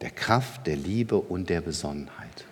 Der 0.00 0.10
Kraft, 0.10 0.66
der 0.66 0.74
Liebe 0.74 1.18
und 1.18 1.50
der 1.50 1.60
Besonnenheit. 1.60 2.46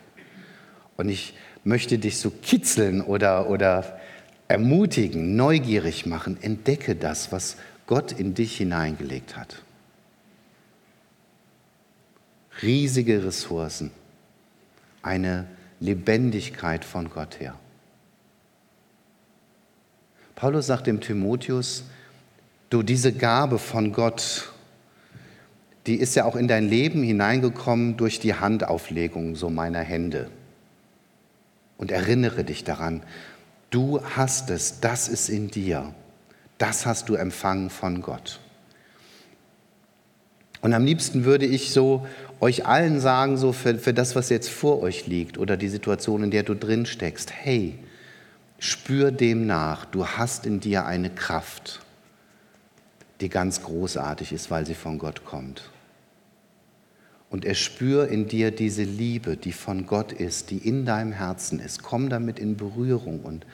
Und 0.96 1.09
ich 1.09 1.35
möchte 1.64 1.98
dich 1.98 2.20
so 2.20 2.31
kitzeln 2.31 3.00
oder, 3.00 3.50
oder 3.50 3.98
ermutigen, 4.46 5.35
neugierig 5.35 6.07
machen. 6.07 6.40
Entdecke 6.40 6.94
das, 6.94 7.33
was 7.33 7.57
Gott 7.88 8.12
in 8.12 8.35
dich 8.35 8.59
hineingelegt 8.59 9.37
hat. 9.37 9.61
Riesige 12.62 13.24
Ressourcen, 13.24 13.90
eine 15.03 15.48
Lebendigkeit 15.81 16.85
von 16.85 17.11
Gott 17.11 17.40
her. 17.40 17.59
Paulus 20.37 20.66
sagt 20.66 20.87
dem 20.87 21.01
Timotheus, 21.01 21.85
du, 22.70 22.83
diese 22.83 23.12
Gabe 23.12 23.59
von 23.59 23.92
Gott, 23.92 24.53
die 25.87 25.97
ist 25.97 26.16
ja 26.16 26.25
auch 26.25 26.37
in 26.37 26.49
dein 26.49 26.68
Leben 26.68 27.03
hineingekommen 27.03 27.97
durch 27.97 28.18
die 28.18 28.35
Handauflegung 28.35 29.37
so 29.37 29.51
meiner 29.51 29.81
Hände. 29.81 30.31
Und 31.77 31.90
erinnere 31.90 32.44
dich 32.44 32.64
daran, 32.64 33.03
du 33.70 34.01
hast 34.03 34.51
es, 34.51 34.81
das 34.81 35.09
ist 35.09 35.29
in 35.29 35.49
dir, 35.49 35.94
das 36.59 36.87
hast 36.87 37.09
du 37.09 37.14
empfangen 37.14 37.70
von 37.70 38.01
Gott. 38.03 38.40
Und 40.62 40.73
am 40.73 40.85
liebsten 40.85 41.25
würde 41.25 41.44
ich 41.44 41.73
so 41.73 42.07
euch 42.40 42.66
allen 42.66 42.99
sagen, 42.99 43.37
so 43.37 43.53
für, 43.53 43.79
für 43.79 43.92
das, 43.92 44.16
was 44.16 44.31
jetzt 44.31 44.49
vor 44.49 44.83
euch 44.83 45.07
liegt 45.07 45.37
oder 45.37 45.57
die 45.57 45.68
Situation, 45.68 46.25
in 46.25 46.31
der 46.31 46.42
du 46.42 46.55
drin 46.55 46.87
steckst, 46.87 47.33
hey, 47.33 47.79
Spür 48.64 49.12
dem 49.12 49.46
nach, 49.46 49.85
du 49.85 50.07
hast 50.07 50.46
in 50.46 50.59
dir 50.59 50.87
eine 50.87 51.11
Kraft, 51.11 51.83
die 53.20 53.29
ganz 53.29 53.62
großartig 53.62 54.33
ist, 54.33 54.50
weil 54.50 54.64
sie 54.64 54.72
von 54.72 54.98
Gott 54.98 55.27
kommt. 55.27 55.70
Und 57.29 57.44
er 57.44 57.57
spür 57.57 58.09
in 58.09 58.27
dir 58.27 58.53
diese 58.53 58.83
Liebe, 58.83 59.37
die 59.37 59.53
von 59.53 59.85
Gott 59.85 60.12
ist, 60.12 60.50
die 60.50 60.57
in 60.57 60.87
deinem 60.87 61.12
Herzen 61.12 61.61
ist. 61.61 61.83
Komm 61.83 62.09
damit 62.09 62.38
in 62.38 62.57
Berührung 62.57 63.20
und, 63.20 63.44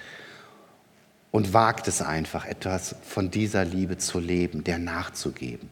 und 1.33 1.53
wagt 1.53 1.89
es 1.89 2.03
einfach, 2.03 2.47
etwas 2.47 2.95
von 3.03 3.33
dieser 3.33 3.65
Liebe 3.65 3.99
zu 3.99 4.21
leben, 4.21 4.63
der 4.63 4.79
nachzugeben. 4.79 5.71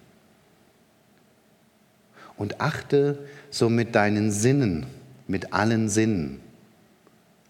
Und 2.37 2.61
achte 2.61 3.25
so 3.51 3.71
mit 3.71 3.95
deinen 3.95 4.33
Sinnen, 4.33 4.87
mit 5.29 5.53
allen 5.53 5.89
Sinnen, 5.89 6.41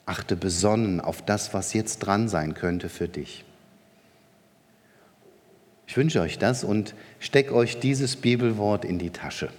Achte 0.09 0.37
besonnen 0.37 1.01
auf 1.01 1.23
das, 1.23 1.53
was 1.55 1.73
jetzt 1.73 1.99
dran 1.99 2.29
sein 2.29 2.55
könnte 2.55 2.89
für 2.89 3.09
dich. 3.09 3.45
Ich 5.87 5.97
wünsche 5.97 6.21
euch 6.21 6.39
das 6.39 6.65
und 6.65 6.95
steck 7.19 7.51
euch 7.51 7.81
dieses 7.81 8.17
Bibelwort 8.17 8.85
in 8.85 8.99
die 8.99 9.11
Tasche. 9.11 9.51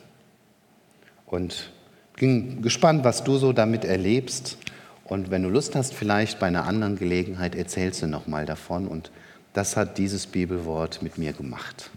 Und 1.26 1.72
bin 2.16 2.62
gespannt, 2.62 3.04
was 3.04 3.24
du 3.24 3.38
so 3.38 3.54
damit 3.54 3.86
erlebst. 3.86 4.58
Und 5.06 5.32
wenn 5.32 5.44
du 5.44 5.50
Lust 5.50 5.76
hast, 5.76 5.94
vielleicht 5.94 6.40
bei 6.40 6.48
einer 6.48 6.66
anderen 6.66 6.98
Gelegenheit 6.98 7.56
erzählst 7.56 8.02
du 8.02 8.08
nochmal 8.08 8.46
davon. 8.46 8.88
Und 8.88 9.12
das 9.54 9.76
hat 9.76 9.98
dieses 9.98 10.28
Bibelwort 10.28 11.02
mit 11.02 11.18
mir 11.18 11.34
gemacht. 11.34 11.90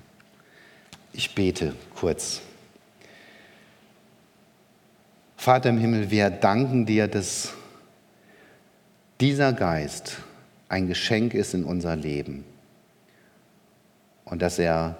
Ich 1.12 1.34
bete 1.34 1.74
kurz. 1.94 2.40
Vater 5.36 5.70
im 5.70 5.78
Himmel, 5.78 6.10
wir 6.10 6.30
danken 6.30 6.86
dir, 6.86 7.08
dass 7.08 7.52
dieser 9.22 9.52
Geist 9.52 10.16
ein 10.68 10.88
Geschenk 10.88 11.32
ist 11.32 11.54
in 11.54 11.62
unser 11.62 11.94
Leben 11.94 12.44
und 14.24 14.42
dass 14.42 14.58
er 14.58 14.96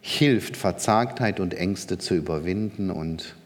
hilft, 0.00 0.56
Verzagtheit 0.56 1.38
und 1.38 1.54
Ängste 1.54 1.98
zu 1.98 2.16
überwinden 2.16 2.90
und 2.90 3.36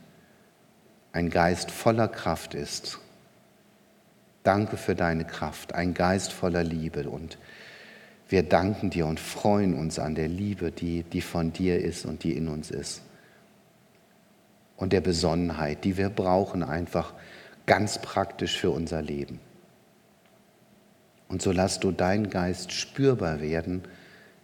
ein 1.12 1.28
Geist 1.28 1.70
voller 1.70 2.08
Kraft 2.08 2.54
ist. 2.54 3.00
Danke 4.44 4.78
für 4.78 4.94
deine 4.94 5.26
Kraft, 5.26 5.74
ein 5.74 5.92
Geist 5.92 6.32
voller 6.32 6.64
Liebe 6.64 7.06
und 7.10 7.36
wir 8.30 8.42
danken 8.42 8.88
dir 8.88 9.04
und 9.06 9.20
freuen 9.20 9.74
uns 9.74 9.98
an 9.98 10.14
der 10.14 10.28
Liebe, 10.28 10.72
die, 10.72 11.02
die 11.02 11.20
von 11.20 11.52
dir 11.52 11.78
ist 11.80 12.06
und 12.06 12.24
die 12.24 12.32
in 12.32 12.48
uns 12.48 12.70
ist. 12.70 13.02
Und 14.78 14.94
der 14.94 15.02
Besonnenheit, 15.02 15.84
die 15.84 15.98
wir 15.98 16.08
brauchen 16.08 16.62
einfach, 16.62 17.12
ganz 17.68 18.02
praktisch 18.02 18.58
für 18.58 18.70
unser 18.70 19.00
Leben. 19.00 19.38
Und 21.28 21.42
so 21.42 21.52
lass 21.52 21.78
du 21.78 21.92
deinen 21.92 22.30
Geist 22.30 22.72
spürbar 22.72 23.40
werden 23.40 23.82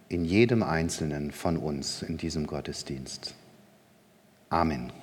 in 0.07 0.23
jedem 0.23 0.63
Einzelnen 0.63 1.31
von 1.31 1.57
uns 1.57 2.03
in 2.03 2.17
diesem 2.17 2.47
Gottesdienst. 2.47 3.33
Amen. 4.49 4.93